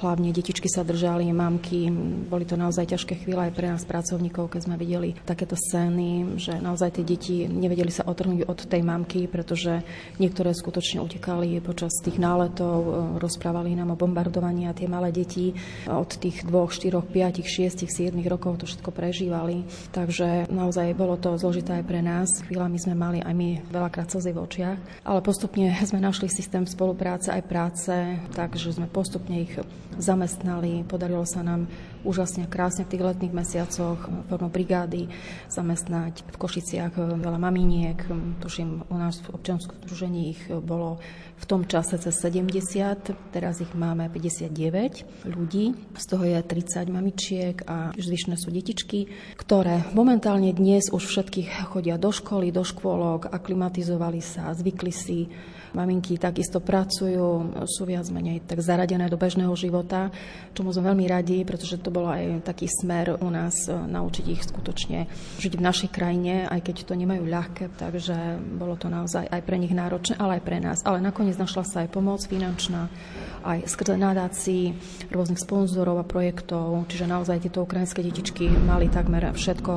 [0.01, 1.85] Hlavne detičky sa držali, mamky.
[2.31, 6.55] Boli to naozaj ťažké chvíle aj pre nás pracovníkov, keď sme videli takéto scény, že
[6.63, 9.83] naozaj tie deti nevedeli sa otrhnúť od tej mamky, pretože
[10.15, 15.51] niektoré skutočne utekali počas tých náletov, rozprávali nám o bombardovaní a tie malé deti
[15.91, 19.67] od tých dvoch, štyroch, piatich, šiestich, siedmich rokov to všetko prežívali.
[19.91, 22.31] Takže naozaj bolo to zložité aj pre nás.
[22.47, 27.35] Chvíľami sme mali aj my veľakrát slzy v očiach, ale postupne sme našli systém spolupráce
[27.35, 27.91] aj práce,
[28.31, 29.51] takže sme postupne ich
[29.99, 30.87] zamestnali.
[30.87, 31.67] Podarilo sa nám
[32.01, 33.99] úžasne krásne v tých letných mesiacoch
[34.29, 35.07] formou brigády
[35.47, 37.97] zamestnať v Košiciach veľa maminiek.
[38.41, 40.97] Tuším, u nás v občianskom združení ich bolo
[41.41, 47.55] v tom čase cez 70, teraz ich máme 59 ľudí, z toho je 30 mamičiek
[47.65, 49.09] a zvyšné sú detičky,
[49.41, 55.19] ktoré momentálne dnes už všetkých chodia do školy, do škôlok, aklimatizovali sa, zvykli si
[55.71, 60.11] Maminky takisto pracujú, sú viac menej tak zaradené do bežného života,
[60.51, 64.43] čomu sme veľmi radi, pretože to bol aj taký smer u nás e, naučiť ich
[64.43, 65.07] skutočne
[65.39, 69.55] žiť v našej krajine, aj keď to nemajú ľahké, takže bolo to naozaj aj pre
[69.55, 70.83] nich náročné, ale aj pre nás.
[70.83, 72.89] Ale nakoniec našla sa aj pomoc finančná,
[73.41, 74.75] aj skrze nadácií,
[75.09, 79.73] rôznych sponzorov a projektov, čiže naozaj tieto ukrajinské detičky mali takmer všetko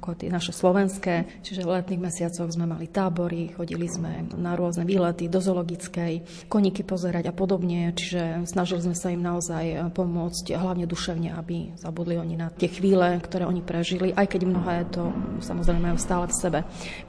[0.00, 4.88] ako tie naše slovenské, čiže v letných mesiacoch sme mali tábory, chodili sme na rôzne
[4.88, 10.88] výlety do zoologickej, koníky pozerať a podobne, čiže snažili sme sa im naozaj pomôcť, hlavne
[10.88, 15.12] duševne, aby zabudli oni na tie chvíle, ktoré oni prežili, aj keď mnohé to
[15.44, 16.58] samozrejme majú stále v sebe.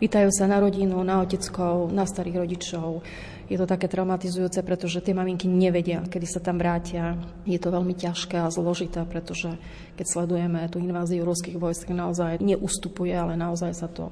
[0.03, 2.99] Pýtajú sa na rodinu, na oteckov, na starých rodičov,
[3.51, 7.19] je to také traumatizujúce, pretože tie maminky nevedia, kedy sa tam vrátia.
[7.43, 9.51] Je to veľmi ťažké a zložité, pretože
[9.99, 14.07] keď sledujeme tú inváziu ruských vojsk, naozaj neustupuje, ale naozaj sa to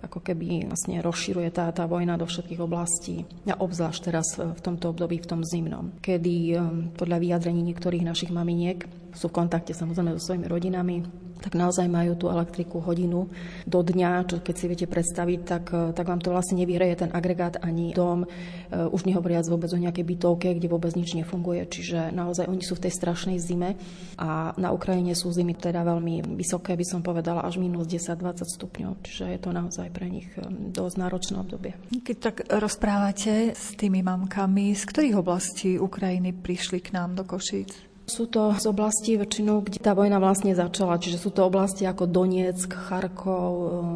[0.00, 3.28] ako keby vlastne rozširuje tá, tá vojna do všetkých oblastí.
[3.46, 8.32] A obzvlášť teraz v tomto období, v tom zimnom, kedy um, podľa vyjadrení niektorých našich
[8.32, 11.04] maminiek sú v kontakte samozrejme so svojimi rodinami,
[11.40, 13.32] tak naozaj majú tú elektriku hodinu
[13.64, 17.10] do dňa, čo keď si viete predstaviť, tak, eh, tak vám to vlastne nevyhreje ten
[17.10, 21.64] agregát ani dom, eh, už nehovoriac vôbec o nejakej bytovke, kde vôbec nič nefunguje.
[21.66, 23.80] Čiže naozaj oni sú v tej strašnej zime
[24.20, 29.00] a na Ukrajine sú zimy teda veľmi vysoké, by som povedala, až minus 10-20 stupňov.
[29.02, 31.72] Čiže je to naozaj pre nich eh, dosť náročné obdobie.
[31.90, 37.89] Keď tak rozprávate s tými mamkami, z ktorých oblastí Ukrajiny prišli k nám do Košíc?
[38.10, 42.10] Sú to z oblasti väčšinou, kde tá vojna vlastne začala, čiže sú to oblasti ako
[42.10, 43.52] Donetsk, Charkov,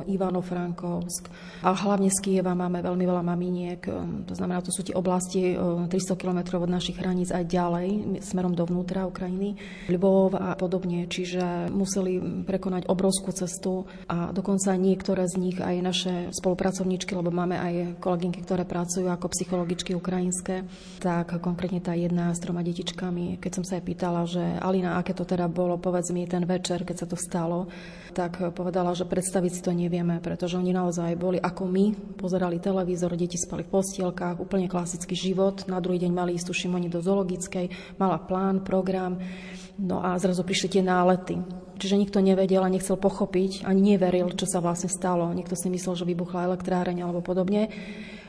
[0.07, 1.27] eh, Ivano-Frankovsk.
[1.67, 5.59] A hlavne z Kieva máme veľmi veľa maminiek, eh, to znamená, to sú tie oblasti
[5.59, 9.59] 300 eh, km od našich hraníc aj ďalej, smerom dovnútra Ukrajiny,
[9.91, 16.15] Lvov a podobne, čiže museli prekonať obrovskú cestu a dokonca niektoré z nich aj naše
[16.31, 20.63] spolupracovníčky, lebo máme aj kolegynky, ktoré pracujú ako psychologičky ukrajinské,
[21.03, 25.01] tak konkrétne tá jedna s troma detičkami, keď som sa aj pýtala, pýtala, že Alina,
[25.01, 27.73] aké to teda bolo, povedz mi ten večer, keď sa to stalo,
[28.13, 33.17] tak povedala, že predstaviť si to nevieme, pretože oni naozaj boli ako my, pozerali televízor,
[33.17, 35.65] deti spali v postielkách, úplne klasický život.
[35.73, 39.17] Na druhý deň mali ísť, tuším, oni do zoologickej, mala plán, program,
[39.81, 41.41] no a zrazu prišli tie nálety.
[41.81, 45.33] Čiže nikto nevedel a nechcel pochopiť, ani neveril, čo sa vlastne stalo.
[45.33, 47.73] Niekto si myslel, že vybuchla elektráreň alebo podobne.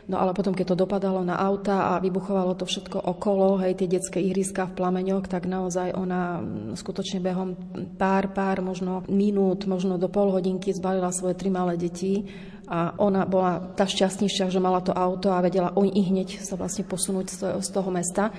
[0.06, 3.90] No ale potom, keď to dopadalo na auta a vybuchovalo to všetko okolo, hej, tie
[3.90, 7.58] detské ihriska v plameňoch, tak naozaj ona mm, skutočne behom
[7.98, 12.22] pár, pár, možno minút, možno do pol hodinky zbalila svoje tri malé deti.
[12.66, 16.58] A ona bola tá šťastnejšia, že mala to auto a vedela oni i hneď sa
[16.58, 18.34] vlastne posunúť z toho mesta,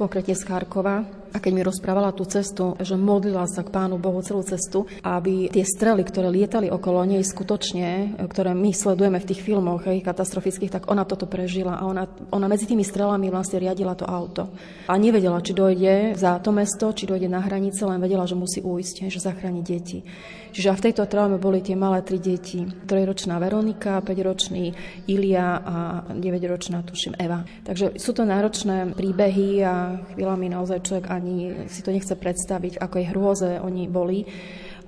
[0.00, 1.04] konkrétne z Charkova.
[1.30, 5.46] A keď mi rozprávala tú cestu, že modlila sa k Pánu Bohu celú cestu, aby
[5.46, 10.74] tie strely, ktoré lietali okolo nej skutočne, ktoré my sledujeme v tých filmoch hej, katastrofických,
[10.74, 14.50] tak ona toto prežila a ona, ona medzi tými strelami vlastne riadila to auto.
[14.90, 18.58] A nevedela, či dojde za to mesto, či dojde na hranice, len vedela, že musí
[18.58, 20.02] ujsť, že zachráni deti.
[20.50, 22.66] Čiže v tejto traume boli tie malé tri deti.
[22.66, 24.74] Trojročná Veronika, 5-ročný
[25.06, 25.74] Ilia a
[26.10, 27.46] 9-ročná, tuším, Eva.
[27.62, 32.94] Takže sú to náročné príbehy a chvíľami naozaj človek ani si to nechce predstaviť, ako
[32.98, 34.26] je hrôze oni boli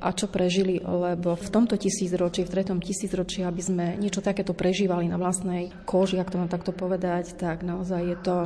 [0.03, 5.07] a čo prežili, lebo v tomto tisícročí, v tretom tisícročí, aby sme niečo takéto prežívali
[5.07, 8.37] na vlastnej koži, ak to mám takto povedať, tak naozaj je to,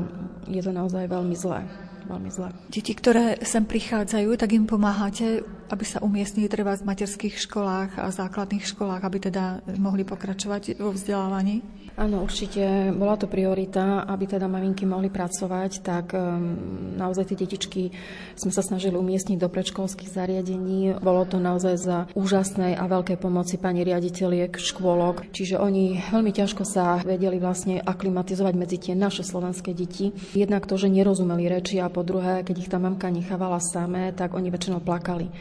[0.52, 1.64] je to naozaj veľmi zlé
[2.06, 2.54] veľmi zle.
[2.70, 8.14] Deti, ktoré sem prichádzajú, tak im pomáhate, aby sa umiestnili treba v materských školách a
[8.14, 11.66] základných školách, aby teda mohli pokračovať vo vzdelávaní?
[11.96, 16.52] Áno, určite bola to priorita, aby teda maminky mohli pracovať, tak um,
[16.92, 17.88] naozaj tie detičky
[18.36, 21.00] sme sa snažili umiestniť do predškolských zariadení.
[21.00, 26.68] Bolo to naozaj za úžasnej a veľkej pomoci pani riaditeľiek škôlok, čiže oni veľmi ťažko
[26.68, 30.12] sa vedeli vlastne aklimatizovať medzi tie naše slovenské deti.
[30.36, 34.36] Jednak to, že nerozumeli reči a po druhé, keď ich tá mamka nechávala samé, tak
[34.36, 35.32] oni väčšinou plakali.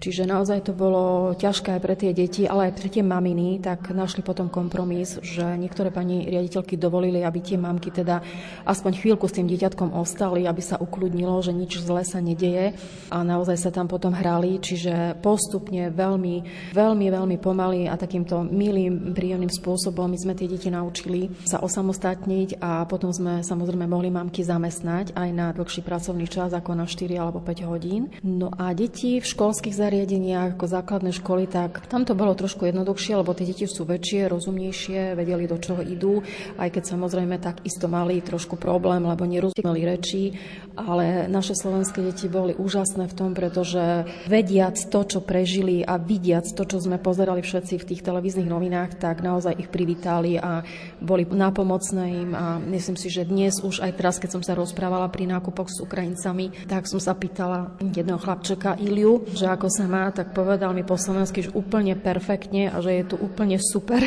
[0.00, 3.92] Čiže naozaj to bolo ťažké aj pre tie deti, ale aj pre tie maminy, tak
[3.92, 8.24] našli potom kompromis, že niektoré pani riaditeľky dovolili, aby tie mamky teda
[8.64, 12.72] aspoň chvíľku s tým dieťatkom ostali, aby sa ukludnilo, že nič zle sa nedeje
[13.12, 19.12] a naozaj sa tam potom hrali, čiže postupne veľmi, veľmi, veľmi pomaly a takýmto milým,
[19.12, 24.40] príjemným spôsobom my sme tie deti naučili sa osamostatniť a potom sme samozrejme mohli mamky
[24.48, 28.08] zamestnať aj na dlhší pracovný čas ako na 4 alebo 5 hodín.
[28.24, 33.18] No a deti v školských zariadeniach ako základné školy, tak tam to bolo trošku jednoduchšie,
[33.18, 36.22] lebo tie deti sú väčšie, rozumnejšie, vedeli do čoho idú,
[36.56, 40.36] aj keď samozrejme tak isto mali trošku problém, lebo nerozumeli reči,
[40.78, 46.46] ale naše slovenské deti boli úžasné v tom, pretože vediac to, čo prežili a vidiac
[46.54, 50.62] to, čo sme pozerali všetci v tých televíznych novinách, tak naozaj ich privítali a
[51.02, 55.10] boli nápomocné im a myslím si, že dnes už aj teraz, keď som sa rozprávala
[55.10, 60.10] pri nákupoch s Ukrajincami, tak som sa pýtala jedného chlapčeka Iliu, že ako sa má,
[60.10, 64.02] tak povedal mi po slovensky, že úplne perfektne a že je tu úplne super.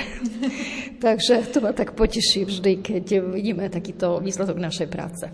[1.05, 5.26] Takže to ma tak poteší vždy, keď vidíme takýto výsledok našej práce.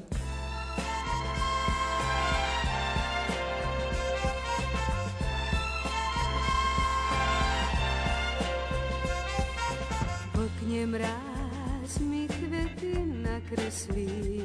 [13.49, 14.43] nakreslí,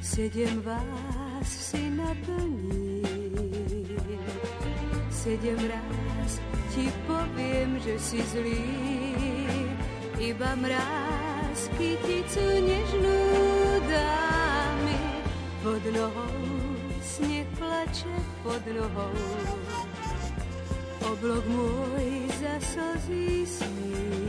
[0.00, 3.02] sedem vás si naplní.
[5.22, 6.42] Sedem raz
[6.74, 8.66] ti poviem, že si zlý,
[10.18, 13.22] iba mráz kyticu nežnú
[13.86, 14.98] dámy.
[15.62, 16.42] Pod nohou
[17.06, 18.10] sneh plače
[18.42, 19.14] pod nohou,
[21.06, 24.26] oblok môj za slzí sní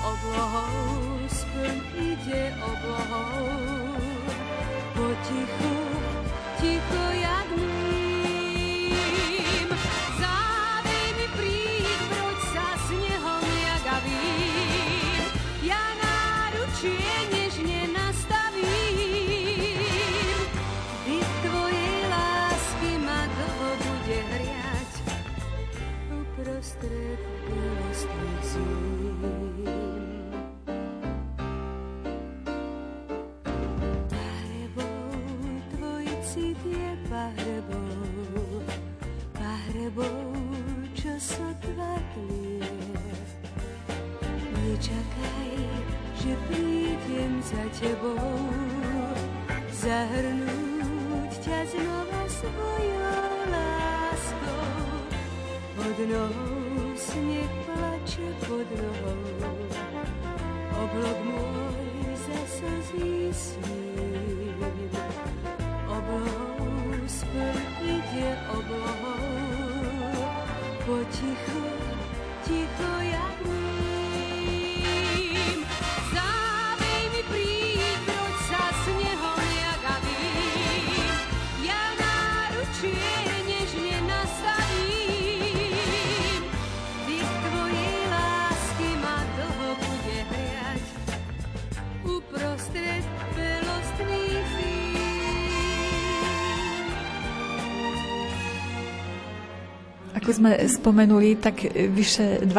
[0.00, 3.52] oblohou, splň ide oblohou.
[4.96, 5.76] Potichu,
[6.56, 7.75] ticho jak mým.
[46.26, 48.50] Že prídem za tebou,
[49.70, 54.66] zahrnúť ťa znova svojou láskou.
[55.76, 59.22] Pod nohou sneh plače pod nohou,
[60.82, 64.60] oblok môj za slzí sním.
[65.86, 67.54] Oblohou spĺ
[67.86, 69.30] ide oblohou,
[70.82, 71.64] potichu,
[72.42, 73.35] ticho jak
[100.36, 102.52] sme spomenuli, tak vyše 20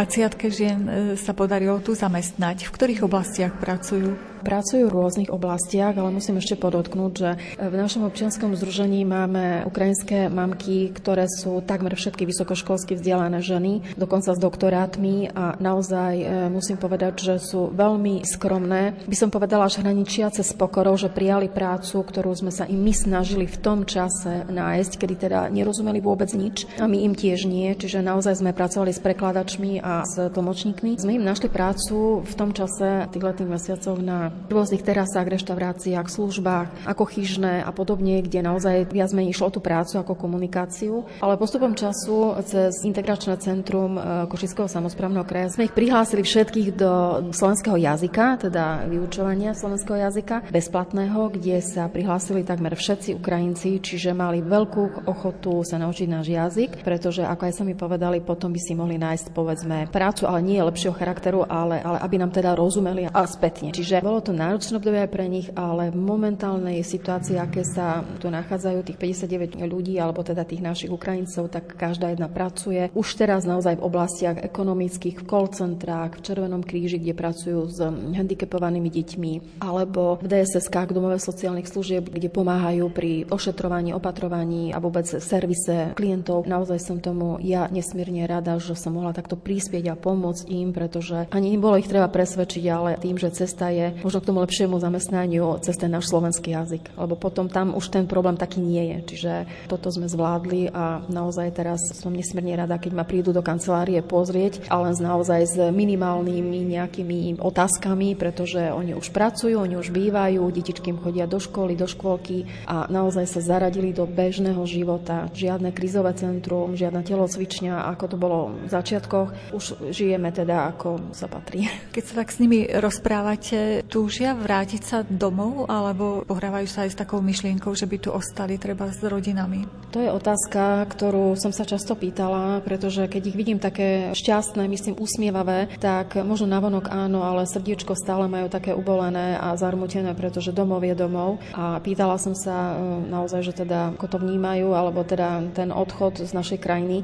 [0.49, 2.65] žien e, sa podarilo tu zamestnať.
[2.65, 4.36] V ktorých oblastiach pracujú?
[4.47, 10.31] Pracujú v rôznych oblastiach, ale musím ešte podotknúť, že v našom občianskom združení máme ukrajinské
[10.31, 16.79] mamky, ktoré sú takmer všetky vysokoškolsky vzdelané ženy, dokonca s doktorátmi a naozaj e, musím
[16.79, 18.95] povedať, že sú veľmi skromné.
[19.03, 22.95] By som povedala až hraničiace s pokorou, že prijali prácu, ktorú sme sa im my
[22.95, 27.75] snažili v tom čase nájsť, kedy teda nerozumeli vôbec nič a my im tiež nie,
[27.75, 30.95] čiže naozaj sme pracovali s prekladačmi a s tlmočníkmi.
[31.03, 33.99] Sme im našli prácu v tom čase, tých letných mesiacoch
[34.37, 39.59] na rôznych terasách, reštauráciách, službách, ako chyžné a podobne, kde naozaj viac menej išlo tú
[39.59, 41.03] prácu ako komunikáciu.
[41.19, 46.91] Ale postupom času cez integračné centrum e, Košického samozprávneho kraja sme ich prihlásili všetkých do
[47.33, 54.43] slovenského jazyka, teda vyučovania slovenského jazyka bezplatného, kde sa prihlásili takmer všetci Ukrajinci, čiže mali
[54.43, 58.99] veľkú ochotu sa naučiť náš jazyk, pretože ako aj sami povedali, potom by si mohli
[58.99, 63.71] nájsť povedzme prácu, ale nie lepšieho charakteru, ale, ale aby nám teda rozumeli a spätne.
[63.71, 68.27] Čiže bolo to náročné obdobie aj pre nich, ale v momentálnej situácii, aké sa tu
[68.27, 72.89] nachádzajú tých 59 ľudí, alebo teda tých našich Ukrajincov, tak každá jedna pracuje.
[72.93, 77.79] Už teraz naozaj v oblastiach ekonomických, v call centrách, v Červenom kríži, kde pracujú s
[77.87, 85.05] handicapovanými deťmi, alebo v DSSK, domove sociálnych služieb, kde pomáhajú pri ošetrovaní, opatrovaní a vôbec
[85.07, 86.47] servise klientov.
[86.47, 91.29] Naozaj som tomu ja nesmierne rada, že som mohla takto prispieť a pomôcť im, pretože
[91.29, 94.79] ani im bolo ich treba presvedčiť, ale tým, že cesta je možno k tomu lepšiemu
[94.79, 96.95] zamestnaniu cez ten náš slovenský jazyk.
[96.95, 98.97] Lebo potom tam už ten problém taký nie je.
[99.11, 99.33] Čiže
[99.67, 104.71] toto sme zvládli a naozaj teraz som nesmierne rada, keď ma prídu do kancelárie pozrieť,
[104.71, 111.27] ale naozaj s minimálnymi nejakými otázkami, pretože oni už pracujú, oni už bývajú, detičky chodia
[111.27, 115.27] do školy, do škôlky a naozaj sa zaradili do bežného života.
[115.33, 119.51] Žiadne krizové centrum, žiadna telocvičňa, ako to bolo v začiatkoch.
[119.51, 121.65] Už žijeme teda ako sa patrí.
[121.91, 126.93] Keď sa tak s nimi rozprávate, tu túžia vrátiť sa domov, alebo pohrávajú sa aj
[126.93, 129.65] s takou myšlienkou, že by tu ostali treba s rodinami?
[129.89, 135.01] To je otázka, ktorú som sa často pýtala, pretože keď ich vidím také šťastné, myslím
[135.01, 140.85] usmievavé, tak možno navonok áno, ale srdiečko stále majú také ubolené a zarmutené, pretože domov
[140.85, 141.41] je domov.
[141.57, 146.21] A pýtala som sa e, naozaj, že teda ako to vnímajú, alebo teda ten odchod
[146.21, 147.01] z našej krajiny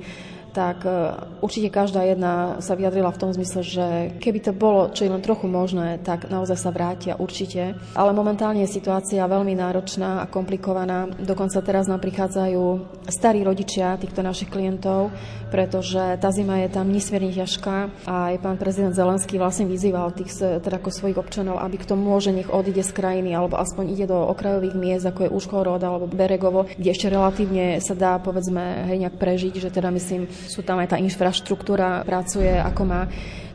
[0.54, 3.86] tak e, určite každá jedna sa vyjadrila v tom zmysle, že
[4.22, 7.74] keby to bolo čo je len trochu možné, tak naozaj sa vrátia určite.
[7.97, 11.10] Ale momentálne je situácia veľmi náročná a komplikovaná.
[11.18, 12.64] Dokonca teraz nám prichádzajú
[13.10, 15.10] starí rodičia týchto našich klientov,
[15.49, 20.34] pretože tá zima je tam nesmierne ťažká a aj pán prezident Zelenský vlastne vyzýval tých
[20.62, 24.18] teda ako svojich občanov, aby kto môže, nech odíde z krajiny alebo aspoň ide do
[24.30, 29.18] okrajových miest, ako je Užhorod alebo Beregovo, kde ešte relatívne sa dá povedzme hej, nejak
[29.18, 33.02] prežiť, že teda myslím sú tam aj tá infraštruktúra, pracuje ako má.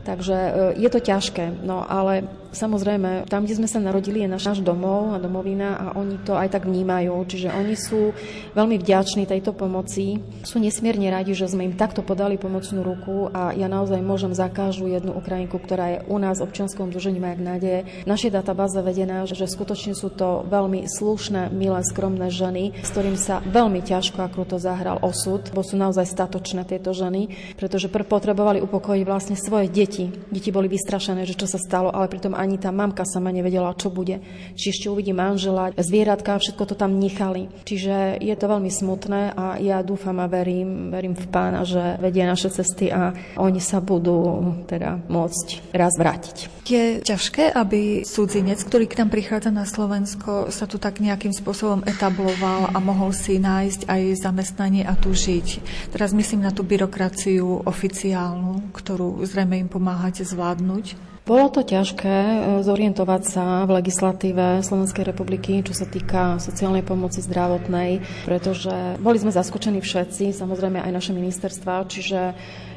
[0.03, 4.43] Takže e, je to ťažké, no ale Samozrejme, tam, kde sme sa narodili, je náš,
[4.49, 7.13] náš domov a domovina a oni to aj tak vnímajú.
[7.29, 8.09] Čiže oni sú
[8.57, 10.17] veľmi vďační tejto pomoci.
[10.41, 14.49] Sú nesmierne radi, že sme im takto podali pomocnú ruku a ja naozaj môžem za
[14.49, 17.79] každú jednu Ukrajinku, ktorá je u nás v občianskom združení Majak nádeje,
[18.09, 23.45] našej databáze vedená, že skutočne sú to veľmi slušné, milé, skromné ženy, s ktorým sa
[23.45, 27.29] veľmi ťažko ako to zahral osud, bo sú naozaj statočné tieto ženy,
[27.59, 30.09] pretože potrebovali upokojiť vlastne svoje deti.
[30.33, 33.91] Deti boli vystrašené, že čo sa stalo, ale pritom ani tá mamka sama nevedela, čo
[33.91, 34.23] bude.
[34.55, 37.51] Či ešte uvidí manžela, zvieratka, všetko to tam nechali.
[37.67, 42.23] Čiže je to veľmi smutné a ja dúfam a verím, verím v pána, že vedie
[42.23, 46.63] naše cesty a oni sa budú teda môcť raz vrátiť.
[46.69, 51.81] Je ťažké, aby cudzinec, ktorý k nám prichádza na Slovensko, sa tu tak nejakým spôsobom
[51.89, 55.65] etabloval a mohol si nájsť aj zamestnanie a tu žiť.
[55.89, 61.09] Teraz myslím na tú byrokraciu oficiálnu, ktorú zrejme im pomáhate zvládnuť.
[61.29, 67.21] Bolo to ťažké e, zorientovať sa v legislatíve Slovenskej republiky, čo sa týka sociálnej pomoci
[67.21, 72.33] zdravotnej, pretože boli sme zaskočení všetci, samozrejme aj naše ministerstva, čiže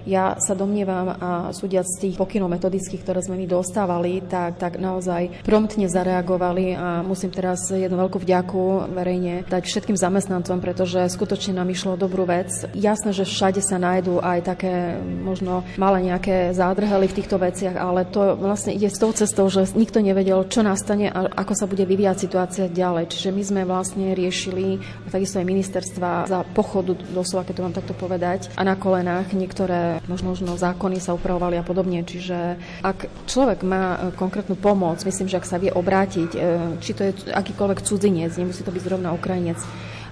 [0.07, 4.79] ja sa domnievam a súdiac z tých pokynov metodických, ktoré sme my dostávali, tak, tak
[4.79, 11.59] naozaj promptne zareagovali a musím teraz jednu veľkú vďaku verejne dať všetkým zamestnancom, pretože skutočne
[11.59, 12.51] nám išlo dobrú vec.
[12.73, 18.09] Jasné, že všade sa nájdú aj také možno malé nejaké zádrhely v týchto veciach, ale
[18.09, 21.85] to vlastne ide s tou cestou, že nikto nevedel, čo nastane a ako sa bude
[21.87, 23.11] vyvíjať situácia ďalej.
[23.13, 24.79] Čiže my sme vlastne riešili,
[25.11, 29.92] takisto aj ministerstva, za pochodu, doslova, keď to mám takto povedať, a na kolenách niektoré
[30.07, 32.07] možno, možno zákony sa upravovali a podobne.
[32.07, 36.39] Čiže ak človek má e, konkrétnu pomoc, myslím, že ak sa vie obrátiť, e,
[36.81, 39.61] či to je akýkoľvek cudzinec, nemusí to byť zrovna Ukrajinec,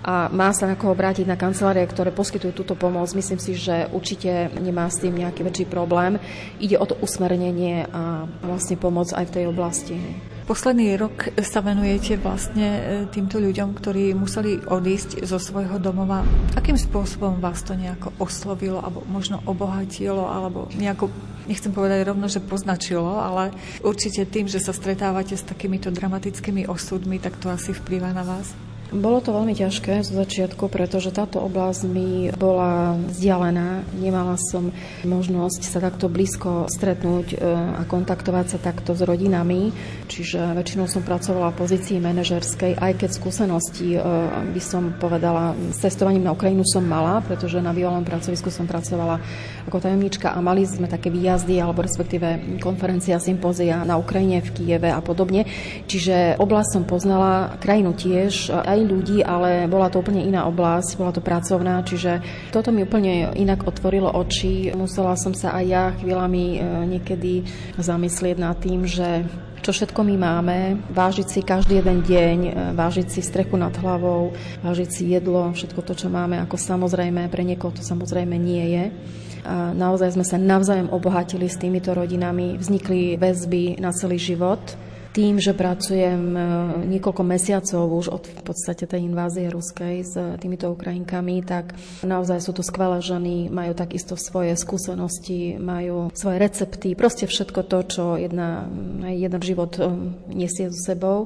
[0.01, 3.13] a má sa na koho obrátiť na kancelárie, ktoré poskytujú túto pomoc.
[3.13, 6.17] Myslím si, že určite nemá s tým nejaký väčší problém.
[6.57, 9.97] Ide o to usmernenie a vlastne pomoc aj v tej oblasti.
[10.51, 16.27] Posledný rok sa venujete vlastne e, týmto ľuďom, ktorí museli odísť zo svojho domova.
[16.59, 21.07] Akým spôsobom vás to nejako oslovilo, alebo možno obohatilo, alebo nejako,
[21.47, 23.55] nechcem povedať rovno, že poznačilo, ale
[23.87, 28.51] určite tým, že sa stretávate s takýmito dramatickými osudmi, tak to asi vplýva na vás?
[28.91, 33.87] Bolo to veľmi ťažké zo začiatku, pretože táto oblasť mi bola vzdialená.
[33.95, 34.75] Nemala som
[35.07, 39.71] možnosť sa takto blízko stretnúť e, a kontaktovať sa takto s rodinami,
[40.11, 44.03] čiže väčšinou som pracovala v pozícii manažerskej, aj keď skúsenosti e,
[44.51, 49.23] by som povedala, s cestovaním na Ukrajinu som mala, pretože na bývalom pracovisku som pracovala
[49.71, 54.91] ako tajomnička a mali sme také výjazdy alebo respektíve konferencia, sympózia na Ukrajine, v Kieve
[54.91, 55.47] a podobne.
[55.87, 60.97] Čiže oblasť som poznala, krajinu tiež, aj aj ľudí, ale bola to úplne iná oblasť,
[60.97, 64.73] bola to pracovná, čiže toto mi úplne inak otvorilo oči.
[64.73, 66.59] Musela som sa aj ja chvíľami e,
[66.97, 67.45] niekedy
[67.77, 69.29] zamyslieť nad tým, že
[69.61, 70.59] čo všetko my máme,
[70.89, 74.33] vážiť si každý jeden deň, e, vážiť si strechu nad hlavou,
[74.65, 78.85] vážiť si jedlo, všetko to, čo máme, ako samozrejme, pre niekoho to samozrejme nie je.
[79.41, 84.61] A naozaj sme sa navzájom obohatili s týmito rodinami, vznikli väzby na celý život
[85.11, 86.41] tým, že pracujem e,
[86.87, 91.75] niekoľko mesiacov už od v podstate tej invázie ruskej s týmito Ukrajinkami, tak
[92.07, 97.79] naozaj sú to skvelé ženy, majú takisto svoje skúsenosti, majú svoje recepty, proste všetko to,
[97.91, 98.71] čo jedna,
[99.11, 99.91] jeden život e,
[100.31, 101.19] nesie so sebou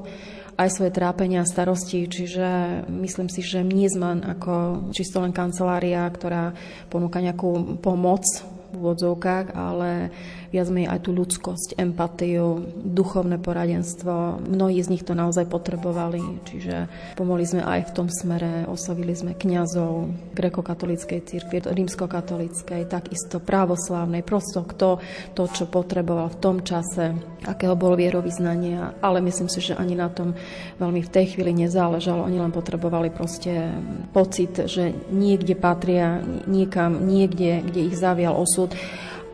[0.55, 2.47] aj svoje trápenia a starosti, čiže
[2.87, 6.55] myslím si, že nie sme ako čisto len kancelária, ktorá
[6.87, 8.23] ponúka nejakú pomoc
[8.71, 10.11] v úvodzovkách, ale
[10.55, 14.39] viac menej aj tú ľudskosť, empatiu, duchovné poradenstvo.
[14.47, 16.87] Mnohí z nich to naozaj potrebovali, čiže
[17.19, 24.63] pomohli sme aj v tom smere, oslovili sme kňazov grekokatolíckej cirkvi, rímskokatolíckej, takisto právoslávnej, prosto
[24.63, 25.03] kto
[25.35, 27.11] to, čo potreboval v tom čase,
[27.43, 30.31] akého bol vierovýznania, ale myslím si, že ani na tom
[30.79, 32.23] veľmi v tej chvíli nezáležalo.
[32.23, 33.75] Oni len potrebovali proste
[34.15, 38.71] pocit, že niekde patria, niekam, niekde, kde ich zavial osud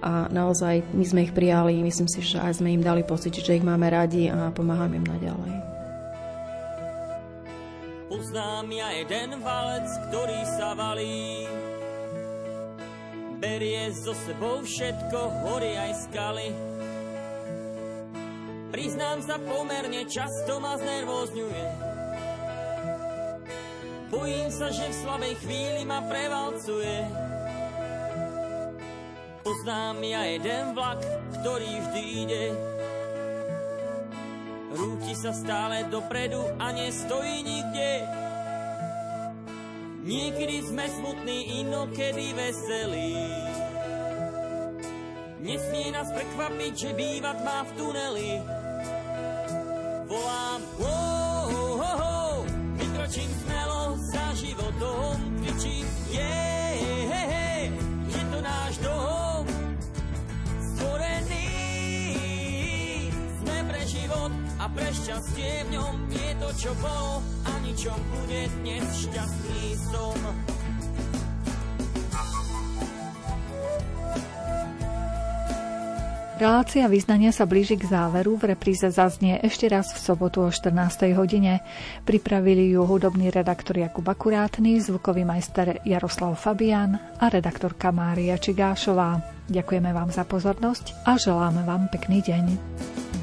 [0.02, 3.56] a naozaj my sme ich prijali, myslím si, že aj sme im dali pocit, že
[3.56, 5.54] ich máme radi a pomáhame im naďalej.
[8.12, 11.48] Poznám ja jeden valec, ktorý sa valí.
[13.42, 16.50] Berie so sebou všetko, hory aj skaly.
[18.70, 21.66] Priznám sa pomerne často ma znervozňuje.
[24.12, 27.31] Bojím sa, že v slabej chvíli ma prevalcuje
[29.42, 31.02] Poznám ja jeden vlak,
[31.42, 32.46] ktorý vždy ide.
[34.72, 38.06] Rúti sa stále dopredu a nestojí nikde.
[40.06, 43.18] Niekedy sme smutní, inokedy veselí.
[45.42, 48.32] Nesmie nás prekvapiť, že bývať má v tuneli.
[50.06, 52.38] Volám, oh, oh, oh,
[52.78, 56.51] vykročím smelo za životom, kričím, yeah,
[64.62, 67.18] a pre šťastie v ňom je to, čo bolo
[67.50, 70.20] a ničom bude dnes šťastný som.
[76.42, 81.14] Relácia vyznania sa blíži k záveru, v repríze zaznie ešte raz v sobotu o 14.
[81.14, 81.62] hodine.
[82.02, 89.22] Pripravili ju hudobný redaktor Jakub Akurátny, zvukový majster Jaroslav Fabian a redaktorka Mária Čigášová.
[89.54, 93.21] Ďakujeme vám za pozornosť a želáme vám pekný deň.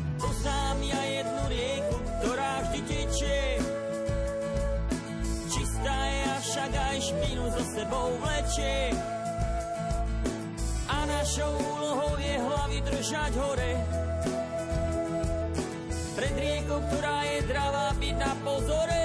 [8.49, 8.97] Vlečie.
[10.89, 13.73] A našou úlohou je hlavy držať hore.
[16.17, 19.05] Pred riekou, ktorá je dravá, byť na pozore.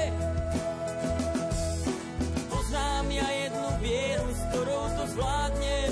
[2.47, 5.91] Poznám ja jednu vieru, s ktorou to zvládnem.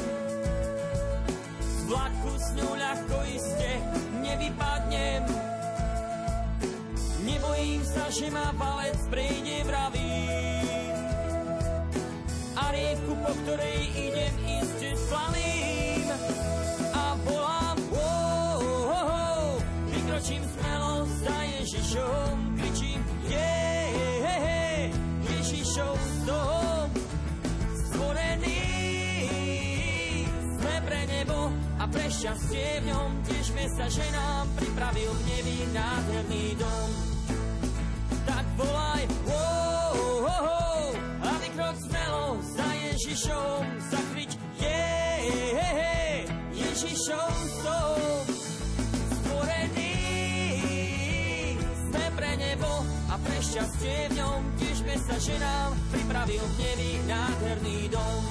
[1.60, 3.72] Z vlaku s ňou ľahko iste
[4.24, 5.28] nevypadnem.
[7.28, 10.01] Nebojím sa, že ma palec prejde vravý
[13.32, 16.04] po ktorej idem iste splaným
[16.92, 19.56] a volám oh, oh, oh,
[19.88, 23.00] vykročím smelo za Ježišom, kričím
[23.32, 24.84] yeah, hey, hey,
[25.32, 25.96] Ježišov
[26.28, 26.92] dom
[27.72, 28.68] stvorený
[30.60, 33.10] sme pre nebo a pre šťastie v ňom.
[33.32, 37.01] Tešme sa, že nám pripravil v nebi nádherný dom
[43.02, 44.86] Ježišom zakryť, je,
[46.54, 47.34] Ježišom
[47.66, 47.98] som
[49.10, 49.98] stvorený.
[51.82, 52.70] Sme pre nebo
[53.10, 58.22] a pre šťastie v ňom, tešme sa, že nám pripravil nebi nádherný dom.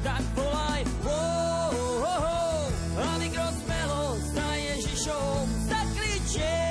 [0.00, 1.68] Tak volaj, oh,
[2.00, 2.64] oh, oh,
[2.96, 6.64] a vykrok smelo za Ježišom zakryť, je,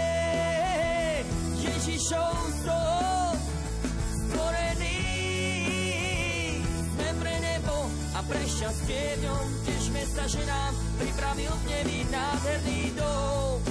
[1.69, 2.42] Ježišom
[8.83, 13.61] v ňom tešme sa, že nám pripravil nebi nádherný dom.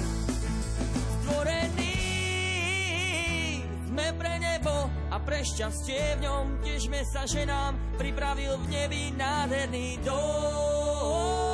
[1.22, 1.98] Stvorený
[3.90, 9.02] sme pre nebo a pre šťastie v ňom tešme sa, že nám pripravil v nebi
[9.12, 11.51] nádherný dom.